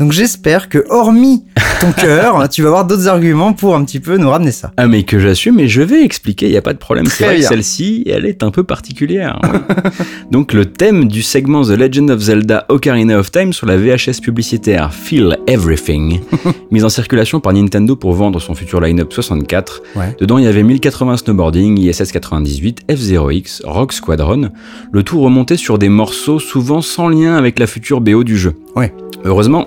[0.00, 1.44] Donc j'espère que, hormis
[1.80, 4.72] ton cœur, tu vas avoir d'autres arguments pour un petit peu nous ramener ça.
[4.76, 7.06] Ah mais que j'assume et je vais expliquer, il n'y a pas de problème.
[7.06, 9.38] C'est vrai que celle-ci, elle est un peu particulière.
[9.42, 9.58] oui.
[10.30, 14.20] Donc le thème du segment The Legend of Zelda Ocarina of Time sur la VHS
[14.22, 16.20] publicitaire Feel Everything,
[16.70, 19.82] mise en circulation par Nintendo pour vendre son futur line-up 64.
[19.96, 20.16] Ouais.
[20.20, 24.50] Dedans il y avait 1080 Snowboarding, ISS 98, F0X, Rock Squadron,
[24.92, 28.54] le tout remonté sur des morceaux souvent sans lien avec la future BO du jeu.
[28.76, 28.92] Ouais.
[29.24, 29.66] Heureusement,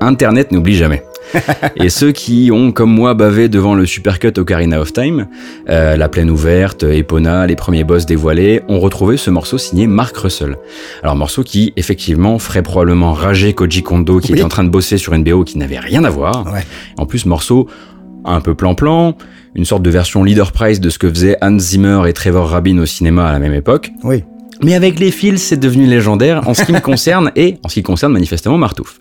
[0.00, 1.02] Internet n'oublie jamais.
[1.76, 5.26] Et ceux qui ont, comme moi, bavé devant le supercut Ocarina of Time,
[5.68, 10.16] euh, la plaine ouverte, Epona, les premiers boss dévoilés, ont retrouvé ce morceau signé Mark
[10.16, 10.56] Russell.
[11.02, 14.38] Alors morceau qui, effectivement, ferait probablement rager Koji Kondo, qui Oui.
[14.38, 16.52] était en train de bosser sur une BO qui n'avait rien à voir.
[16.52, 16.64] Ouais.
[16.98, 17.68] En plus, morceau
[18.24, 19.16] un peu plan-plan,
[19.54, 22.78] une sorte de version leader price de ce que faisaient Hans Zimmer et Trevor Rabin
[22.78, 23.90] au cinéma à la même époque.
[24.02, 24.24] Oui.
[24.62, 27.74] Mais avec les fils, c'est devenu légendaire en ce qui me concerne et en ce
[27.74, 29.00] qui concerne manifestement Martouf.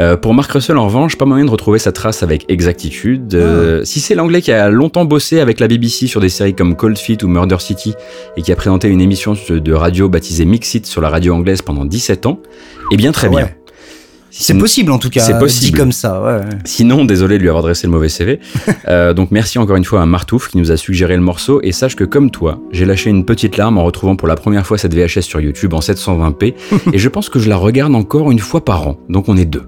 [0.00, 3.34] Euh, pour Mark Russell, en revanche, pas moyen de retrouver sa trace avec exactitude.
[3.34, 6.74] Euh, Si c'est l'anglais qui a longtemps bossé avec la BBC sur des séries comme
[6.74, 7.92] Cold Feet ou Murder City
[8.36, 11.84] et qui a présenté une émission de radio baptisée Mixit sur la radio anglaise pendant
[11.84, 12.40] 17 ans,
[12.92, 13.42] eh bien très Ah ouais.
[13.42, 13.50] bien.
[14.32, 15.20] C'est possible en tout cas.
[15.20, 15.76] C'est Dit possible.
[15.78, 16.22] comme ça.
[16.22, 16.40] Ouais.
[16.64, 18.38] Sinon, désolé de lui avoir dressé le mauvais CV.
[18.88, 21.70] Euh, donc merci encore une fois à Martouf qui nous a suggéré le morceau et
[21.72, 24.78] sache que comme toi, j'ai lâché une petite larme en retrouvant pour la première fois
[24.78, 26.54] cette VHS sur YouTube en 720p
[26.92, 28.96] et je pense que je la regarde encore une fois par an.
[29.08, 29.64] Donc on est deux.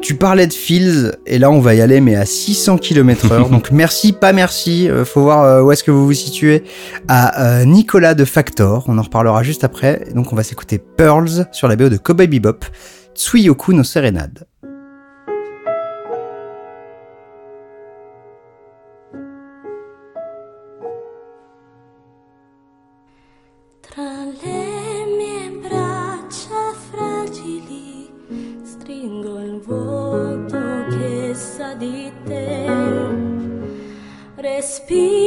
[0.00, 3.48] Tu parlais de Fields, et là on va y aller, mais à 600 km heure.
[3.50, 4.88] Donc merci, pas merci.
[4.88, 6.64] Euh, faut voir euh, où est-ce que vous vous situez.
[7.08, 8.84] À euh, Nicolas de Factor.
[8.86, 10.06] On en reparlera juste après.
[10.14, 12.64] Donc on va s'écouter Pearls sur la BO de Cowboy Bebop.
[13.14, 14.46] Tsuyoku no Serenade.
[34.88, 35.17] peace.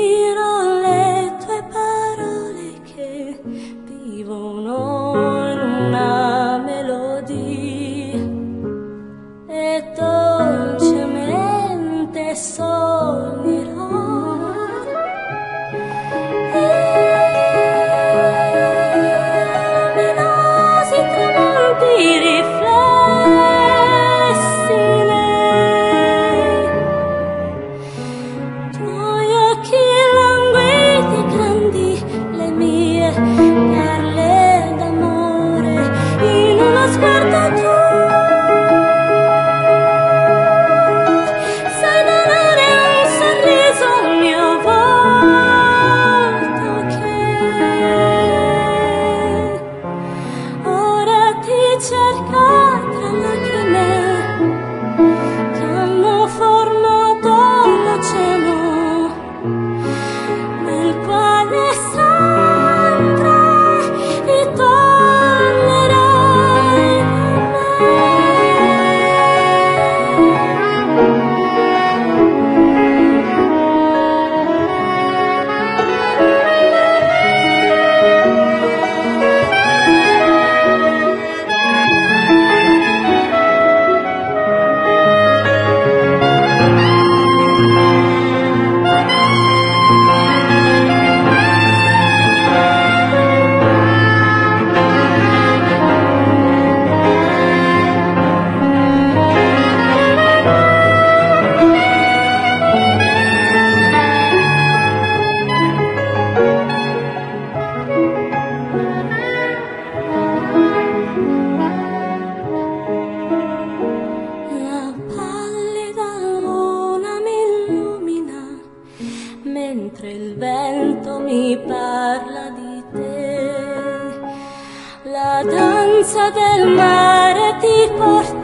[125.11, 128.40] La danza del mare ti porterà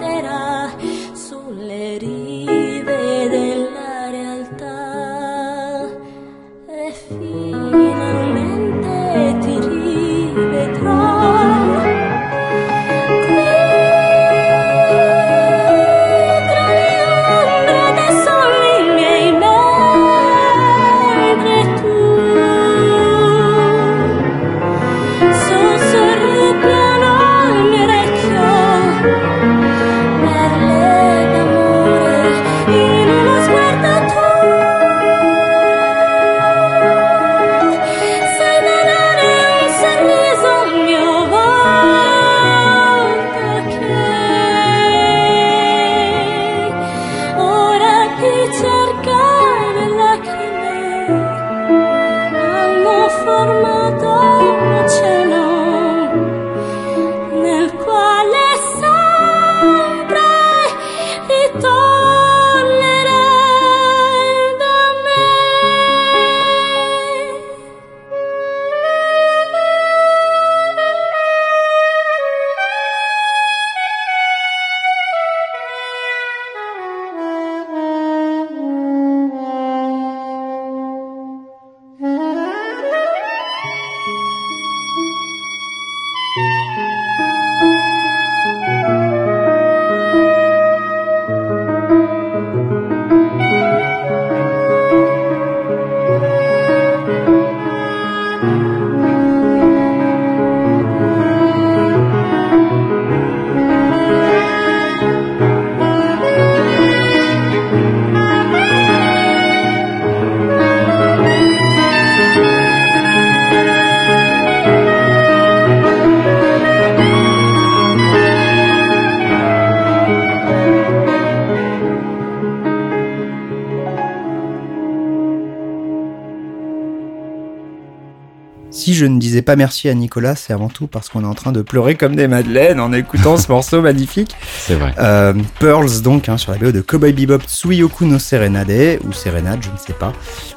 [129.48, 132.16] pas merci à Nicolas, c'est avant tout parce qu'on est en train de pleurer comme
[132.16, 134.36] des madeleines en écoutant ce morceau magnifique.
[134.60, 134.94] C'est vrai.
[135.00, 139.60] Euh, Pearls, donc, hein, sur la BO de Cowboy Bebop Tsuyoku no Serenade, ou Serenade,
[139.64, 140.14] je ne sais pas.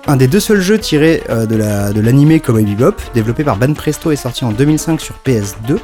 [0.09, 3.57] Un des deux seuls jeux tirés euh, de la- de l'anime Cowboy Bebop, développé par
[3.57, 5.79] Ban Presto et sorti en 2005 sur PS2.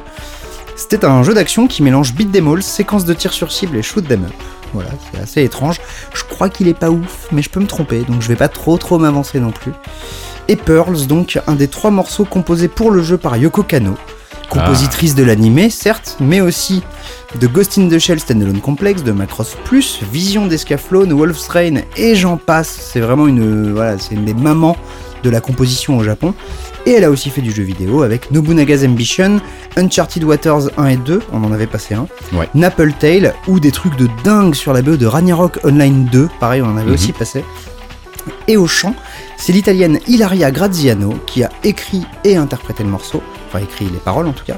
[0.75, 3.81] C'était un jeu d'action qui mélange beat them all, séquences de tir sur cible et
[3.81, 4.33] shoot them up.
[4.73, 5.79] Voilà, c'est assez étrange.
[6.13, 8.49] Je crois qu'il est pas ouf, mais je peux me tromper, donc je vais pas
[8.49, 9.71] trop trop m'avancer non plus.
[10.47, 13.95] Et Pearls, donc un des trois morceaux composés pour le jeu par Yoko Kano,
[14.49, 16.81] compositrice de l'animé certes, mais aussi
[17.39, 22.15] de Ghost in the Shell Standalone Complex, de Macross Plus, Vision d'Escaflowne, Wolf's Rain et
[22.15, 22.77] j'en passe.
[22.93, 24.77] C'est vraiment une, voilà, c'est une des mamans
[25.23, 26.33] de la composition au Japon.
[26.85, 29.41] Et elle a aussi fait du jeu vidéo avec Nobunaga's Ambition,
[29.75, 32.47] Uncharted Waters 1 et 2, on en avait passé un, Ouais.
[32.55, 36.61] Napple Tale ou des trucs de dingue sur la BO de Ragnarok Online 2, pareil
[36.61, 36.93] on en avait Mhm.
[36.93, 37.43] aussi passé.
[38.47, 38.95] Et au chant,
[39.37, 44.27] c'est l'italienne Ilaria Graziano qui a écrit et interprété le morceau, enfin écrit les paroles
[44.27, 44.57] en tout cas,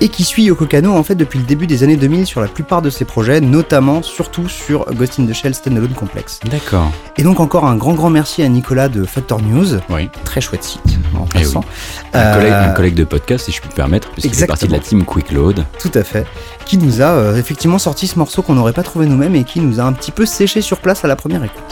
[0.00, 2.48] et qui suit Yoko Kano en fait depuis le début des années 2000 sur la
[2.48, 6.40] plupart de ses projets, notamment surtout sur Ghost in the Shell Standalone Complex.
[6.50, 6.90] D'accord.
[7.16, 10.08] Et donc encore un grand grand merci à Nicolas de Factor News, Oui.
[10.24, 11.64] très chouette site en Eh passant.
[12.12, 14.66] Un, Euh, collègue, un collègue de podcast, si je puis me permettre, puisqu'il fait partie
[14.66, 15.64] de la team Quick Load.
[15.78, 16.26] Tout à fait.
[16.64, 19.60] Qui nous a euh, effectivement sorti ce morceau qu'on n'aurait pas trouvé nous-mêmes et qui
[19.60, 21.62] nous a un petit peu séché sur place à la première écoute.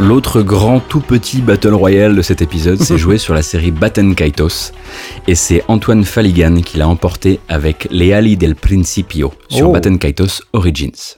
[0.00, 4.14] L'autre grand tout petit battle royale de cet épisode s'est joué sur la série Batten
[4.14, 4.72] Kaitos
[5.28, 9.72] et c'est Antoine Faligan qui l'a emporté avec Les Ali del Principio sur Oh.
[9.72, 11.16] Batten Kaitos Origins.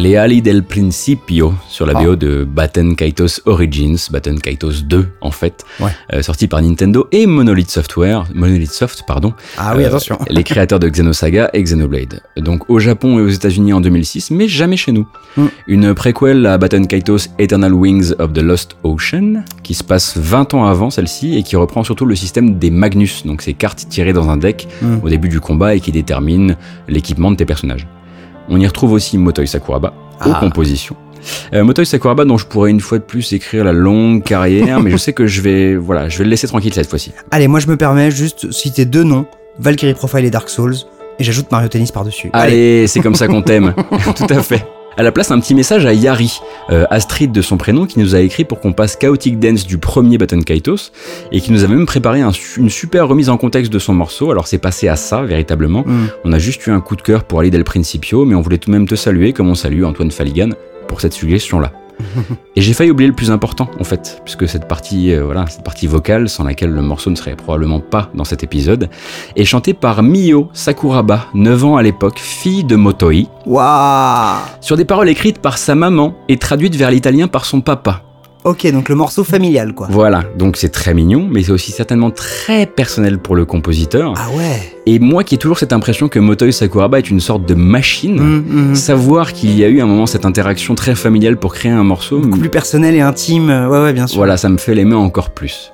[0.00, 2.04] Les Ali del Principio sur la Ah.
[2.04, 5.90] BO de Batten Kaitos Origins, Batten Kaitos 2 en fait, Ouais.
[6.12, 10.16] euh, sorti par Nintendo et Monolith Software, Monolith Soft pardon, Ah oui, Euh, attention.
[10.30, 12.20] les créateurs de Xenosaga et Xenoblade.
[12.36, 15.06] Donc au Japon et aux États-Unis en 2006, mais jamais chez nous.
[15.36, 15.46] Mm.
[15.66, 20.54] Une préquelle à Batten Kaitos Eternal Wings of the Lost Ocean, qui se passe 20
[20.54, 24.12] ans avant celle-ci et qui reprend surtout le système des Magnus, donc ces cartes tirées
[24.12, 24.98] dans un deck Mm.
[25.02, 26.54] au début du combat et qui déterminent
[26.86, 27.86] l'équipement de tes personnages.
[28.48, 29.92] On y retrouve aussi Motoi Sakuraba
[30.24, 30.38] aux Ah.
[30.40, 30.96] compositions.
[31.52, 34.90] Euh, Motoi Sakuraba dont je pourrais une fois de plus écrire la longue carrière, mais
[34.90, 37.12] je sais que je vais, voilà, je vais le laisser tranquille cette fois-ci.
[37.30, 39.26] Allez, moi je me permets juste citer deux noms,
[39.58, 40.76] Valkyrie Profile et Dark Souls,
[41.18, 42.30] et j'ajoute Mario Tennis par-dessus.
[42.32, 43.74] Allez, c'est comme ça qu'on t'aime.
[44.16, 44.64] Tout à fait.
[44.98, 48.16] À la place, un petit message à Yari, euh, Astrid de son prénom, qui nous
[48.16, 50.90] a écrit pour qu'on passe Chaotic Dance du premier Baton Kaitos,
[51.30, 54.32] et qui nous a même préparé un une super remise en contexte de son morceau.
[54.32, 55.84] Alors c'est passé à ça, véritablement.
[55.86, 56.08] Hmm.
[56.24, 58.58] On a juste eu un coup de cœur pour Ali Del Principio, mais on voulait
[58.58, 60.50] tout de même te saluer, comme on salue Antoine Faligan,
[60.88, 61.70] pour cette suggestion-là.
[62.56, 65.64] Et j'ai failli oublier le plus important, en fait, puisque cette partie, euh, voilà, cette
[65.64, 68.88] partie vocale, sans laquelle le morceau ne serait probablement pas dans cet épisode,
[69.36, 74.84] est chantée par Mio Sakuraba, 9 ans à l'époque, fille de Motoi, Waouh sur des
[74.84, 78.07] paroles écrites par sa maman et traduites vers l'italien par son papa.
[78.44, 79.88] Ok, donc le morceau familial quoi.
[79.90, 84.14] Voilà, donc c'est très mignon, mais c'est aussi certainement très personnel pour le compositeur.
[84.16, 87.44] Ah ouais Et moi qui ai toujours cette impression que Motoi Sakuraba est une sorte
[87.46, 88.74] de machine, Hum, hum.
[88.74, 92.20] savoir qu'il y a eu un moment cette interaction très familiale pour créer un morceau,
[92.20, 94.16] Beaucoup plus personnel et intime, euh, ouais ouais bien sûr.
[94.18, 95.72] voilà, ça me fait l'aimer encore plus.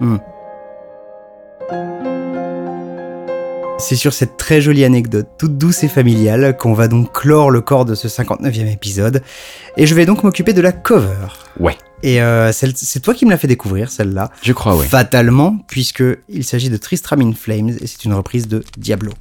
[3.79, 7.61] C'est sur cette très jolie anecdote, toute douce et familiale, qu'on va donc clore le
[7.61, 9.21] corps de ce 59e épisode.
[9.77, 11.27] Et je vais donc m'occuper de la cover.
[11.61, 11.77] Ouais.
[12.05, 14.31] Et euh, c'est toi qui me l'as fait découvrir, celle-là.
[14.43, 14.87] Je crois, ouais.
[14.87, 19.13] Fatalement, puisque il s'agit de Tristram in Flames et c'est une reprise de Diablo.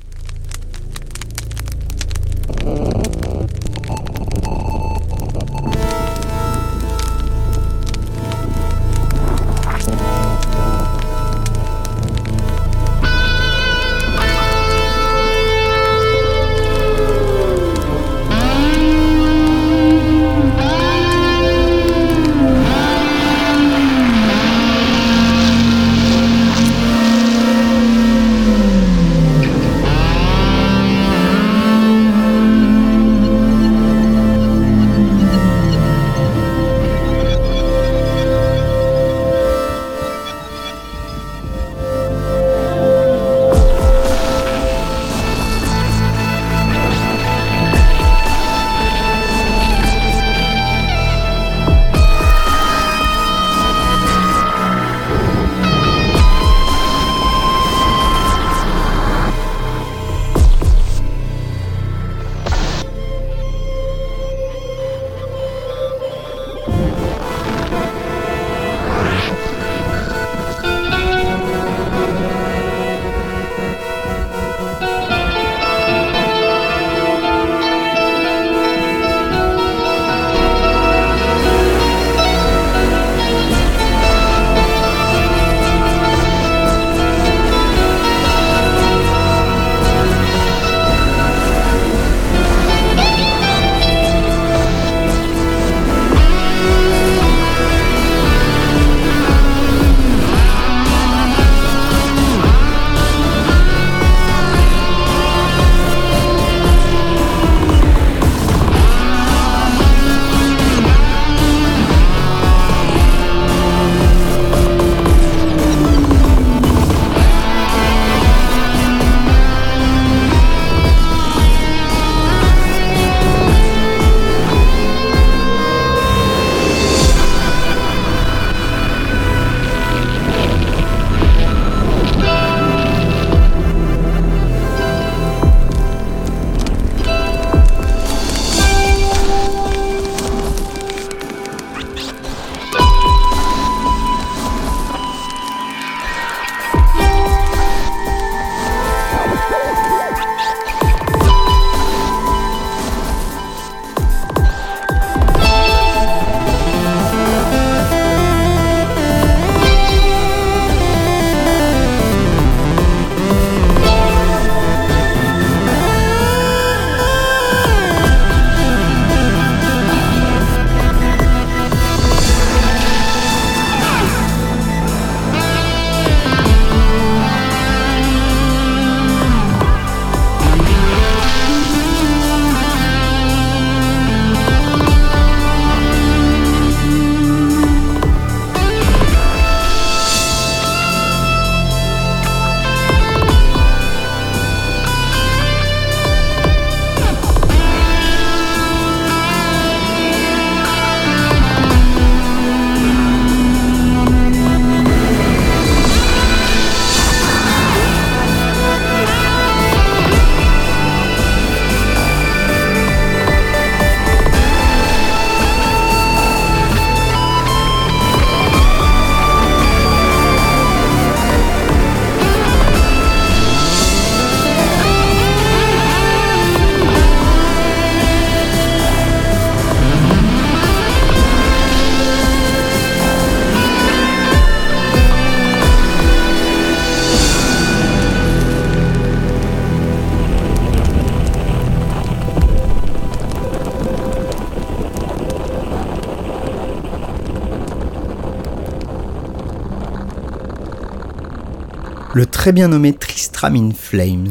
[252.43, 254.27] Très bien nommé Tristram in Flames.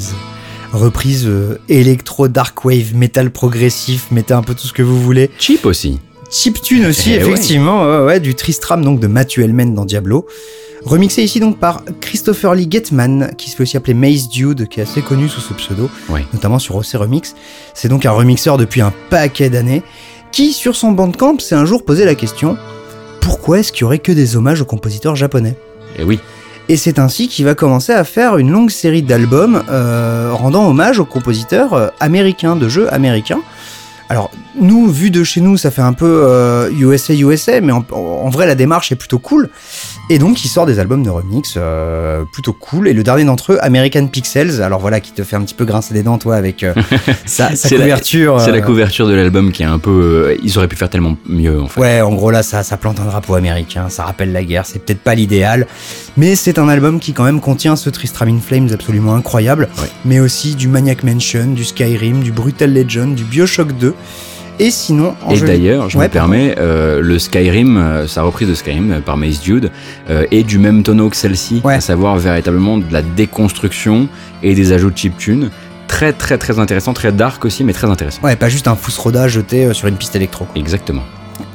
[0.74, 5.30] Reprise euh, électro, dark wave, métal progressif, mettez un peu tout ce que vous voulez.
[5.38, 5.98] Cheap aussi.
[6.30, 10.26] Chiptune aussi, Eh effectivement, ouais, ouais, du Tristram donc de Matthew Hellman dans Diablo.
[10.84, 14.80] Remixé ici donc par Christopher Lee Getman, qui se fait aussi appeler Maze Dude, qui
[14.80, 15.88] est assez connu sous ce pseudo,
[16.34, 17.34] notamment sur OC Remix.
[17.72, 19.82] C'est donc un remixeur depuis un paquet d'années,
[20.32, 22.58] qui sur son bandcamp s'est un jour posé la question
[23.22, 25.56] pourquoi est-ce qu'il y aurait que des hommages aux compositeurs japonais?
[25.98, 26.20] Et oui.
[26.72, 31.00] Et c'est ainsi qu'il va commencer à faire une longue série d'albums euh, rendant hommage
[31.00, 33.40] aux compositeurs euh, américains, de jeux américains.
[34.62, 38.30] Nous, vu de chez nous, ça fait un peu euh, USA USA, mais en, en
[38.30, 39.50] vrai, la démarche est plutôt cool.
[40.10, 42.88] Et donc, il sort des albums de remix euh, plutôt cool.
[42.88, 45.64] Et le dernier d'entre eux, American Pixels, alors voilà, qui te fait un petit peu
[45.64, 46.74] grincer des dents, toi, avec euh,
[47.26, 48.40] sa, couverture.
[48.40, 50.36] C'est la couverture de l'album qui est un peu.
[50.42, 51.80] ils auraient pu faire tellement mieux en fait.
[51.80, 54.84] Ouais, en gros là, ça, ça plante un drapeau américain, ça rappelle la guerre, c'est
[54.84, 55.66] peut-être pas l'idéal,
[56.16, 59.88] mais c'est un album qui quand même contient ce Tristram in Flames absolument incroyable, Ouais.
[60.04, 63.94] mais aussi du Maniac Mansion, du Skyrim, du Brutal Legend, du Bioshock 2,
[64.62, 65.14] et sinon...
[65.26, 68.54] en Et jeu- d'ailleurs, je Ouais, me permets, euh, le Skyrim, euh, sa reprise de
[68.54, 69.70] Skyrim euh, par Mace Dude,
[70.08, 71.74] est du même tonneau que celle-ci, Ouais.
[71.74, 74.08] à savoir véritablement de la déconstruction
[74.42, 75.50] et des ajouts de chiptune.
[75.88, 78.22] Très très très intéressant, très dark aussi, mais très intéressant.
[78.22, 80.46] Ouais, pas juste un Roda jeté sur une piste électro.
[80.54, 81.02] Exactement.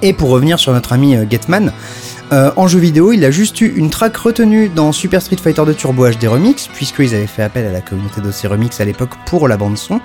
[0.03, 1.71] Et pour revenir sur notre ami Getman,
[2.33, 5.63] euh, en jeu vidéo, il a juste eu une track retenue dans Super Street Fighter
[5.65, 9.11] 2 Turbo HD Remix, puisqu'ils avaient fait appel à la communauté d'OC Remix à l'époque
[9.25, 10.01] pour la bande-son,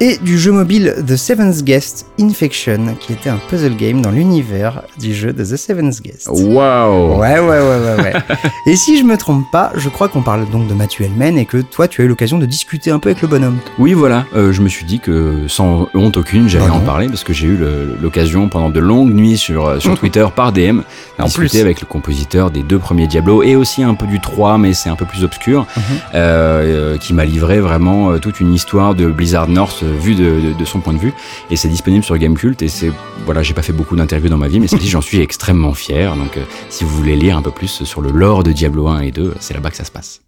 [0.00, 4.82] et du jeu mobile The Seventh Guest Infection, qui était un puzzle game dans l'univers
[4.98, 6.28] du jeu de The Seventh Guest.
[6.30, 8.12] Waouh Ouais, ouais, ouais, ouais, ouais.
[8.66, 11.46] et si je me trompe pas, je crois qu'on parle donc de Matthew Hellman et
[11.46, 13.56] que toi, tu as eu l'occasion de discuter un peu avec le bonhomme.
[13.78, 17.24] Oui, voilà, euh, je me suis dit que sans honte aucune, j'allais en parler parce
[17.24, 17.58] que j'ai eu
[18.02, 20.80] l'occasion pendant de longues nuits sur, euh, sur Twitter par DM
[21.18, 21.60] En discuter plus.
[21.60, 24.90] avec le compositeur des deux premiers Diablo et aussi un peu du 3, mais c'est
[24.90, 25.82] un peu plus obscur, Mhm.
[26.14, 30.64] euh, euh, qui m'a livré vraiment toute une histoire de Blizzard North euh, de- de
[30.64, 31.12] son point de vue.
[31.50, 32.90] Et c'est disponible sur Gamecult et c'est
[33.24, 36.14] voilà, j'ai pas fait beaucoup d'interviews dans ma vie, mais celle-ci j'en suis extrêmement fier.
[36.16, 39.00] Donc euh, si vous voulez lire un peu plus sur le lore de Diablo 1
[39.00, 40.20] et 2, c'est là-bas que ça se passe.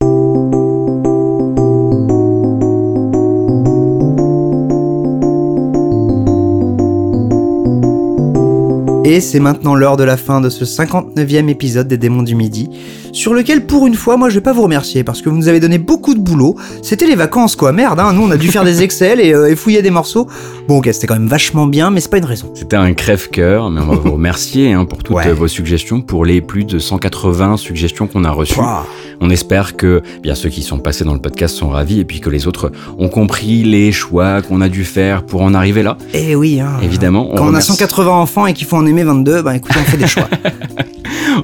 [9.10, 12.68] Et c'est maintenant l'heure de la fin de ce 59e épisode des Démons du Midi,
[13.12, 15.48] sur lequel pour une fois, moi je vais pas vous remercier parce que vous nous
[15.48, 16.56] avez donné beaucoup de boulot.
[16.82, 18.12] C'était les vacances quoi, merde, hein.
[18.12, 20.28] nous on a dû faire des Excel et, euh, et fouiller des morceaux.
[20.68, 22.51] Bon ok, c'était quand même vachement bien, mais c'est pas une raison.
[22.55, 25.26] C'était un crève-cœur, mais on va vous remercier hein, pour toutes Ouais.
[25.28, 28.55] euh, vos suggestions, pour les plus de 180 suggestions qu'on a reçues.
[28.56, 28.85] Pouah.
[29.20, 32.20] On espère que bien ceux qui sont passés dans le podcast sont ravis et puis
[32.20, 35.97] que les autres ont compris les choix qu'on a dû faire pour en arriver là.
[36.15, 36.73] Eh oui, hein.
[36.82, 39.57] Évidemment, on Quand on a remercie- 180 enfants et qu'il faut en aimer 22, bah
[39.57, 40.28] écoutez, on fait des choix.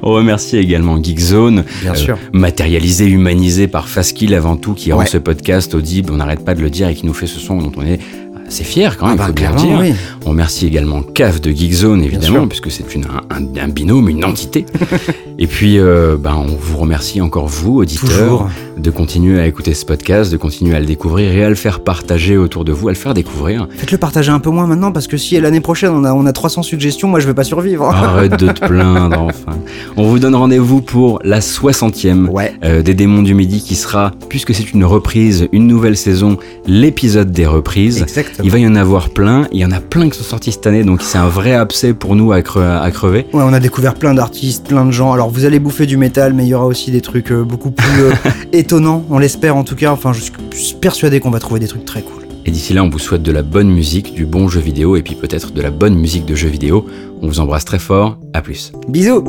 [0.03, 2.19] On remercie également Geekzone, Bien euh, sûr.
[2.33, 5.07] matérialisé, humanisé par Faskill avant tout, qui rend Ouais.
[5.07, 7.59] ce podcast audible, on n'arrête pas de le dire, et qui nous fait ce son
[7.59, 8.01] dont on est
[8.47, 9.79] assez fier quand même, Ah bah, faut bien dire.
[9.81, 9.93] oui.
[10.27, 14.65] On remercie également CAF de Geekzone, évidemment, puisque c'est une, un, binôme, une entité.
[15.39, 18.51] et puis, euh, ben, on vous remercie encore, vous, auditeurs, Toujours.
[18.79, 21.81] de continuer à écouter ce podcast, de continuer à le découvrir et à le faire
[21.81, 23.69] partager autour de vous, à le faire découvrir.
[23.77, 26.33] Faites-le partager un peu moins maintenant parce que si l'année prochaine on a, on a
[26.33, 27.85] 300 suggestions, moi je vais pas survivre.
[27.85, 29.59] Arrête de te plaindre, enfin.
[29.99, 32.55] On vous donne rendez-vous pour la 60e Ouais.
[32.65, 37.31] euh, des démons du midi qui sera, puisque c'est une reprise, une nouvelle saison, l'épisode
[37.31, 38.01] des reprises.
[38.03, 38.34] Exactement.
[38.43, 40.67] Il va y en avoir plein, il y en a plein qui sont sortis cette
[40.67, 43.27] année, donc c'est un vrai abcès pour nous à, cre- à crever.
[43.33, 45.13] Ouais, on a découvert plein d'artistes, plein de gens.
[45.13, 47.71] Alors vous allez bouffer du métal, mais il y aura aussi des trucs euh, beaucoup
[47.71, 48.13] plus euh,
[48.53, 49.93] étonnants, on l'espère en tout cas.
[49.93, 50.21] Enfin, je
[50.57, 52.23] suis persuadé qu'on va trouver des trucs très cool.
[52.47, 55.03] Et d'ici là, on vous souhaite de la bonne musique, du bon jeu vidéo, et
[55.03, 56.85] puis peut-être de la bonne musique de jeu vidéo.
[57.23, 58.73] On vous embrasse très fort, à plus.
[58.89, 59.23] Bisous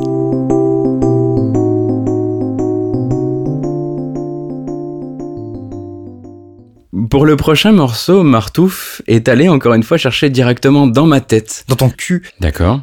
[7.10, 11.64] Pour le prochain morceau, Martouf est allé encore une fois chercher directement dans ma tête.
[11.68, 12.28] Dans ton cul.
[12.40, 12.80] D'accord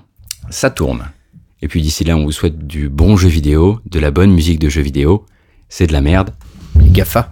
[0.50, 1.10] Ça tourne.
[1.62, 4.60] Et puis d'ici là, on vous souhaite du bon jeu vidéo, de la bonne musique
[4.60, 5.26] de jeu vidéo.
[5.68, 6.32] C'est de la merde.
[6.80, 7.32] Les GAFA.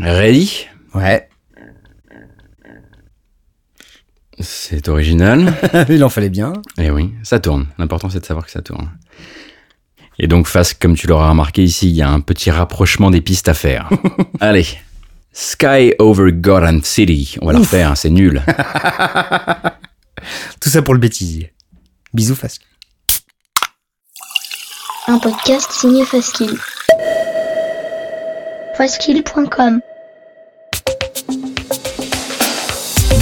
[0.00, 0.66] Ready?
[0.94, 1.28] Ouais.
[4.40, 5.54] C'est original.
[5.88, 6.52] il en fallait bien.
[6.78, 7.66] Eh oui, ça tourne.
[7.78, 8.90] L'important, c'est de savoir que ça tourne.
[10.18, 13.20] Et donc, face, comme tu l'auras remarqué ici, il y a un petit rapprochement des
[13.20, 13.88] pistes à faire.
[14.40, 14.66] Allez.
[15.34, 17.36] Sky over Gotham City.
[17.42, 18.40] On va le refaire, hein, c'est nul.
[20.60, 21.52] Tout ça pour le bêtisier.
[22.14, 22.62] Bisous, Fasque.
[25.08, 26.56] Un podcast signé Faskill.
[28.76, 29.80] Faskill.com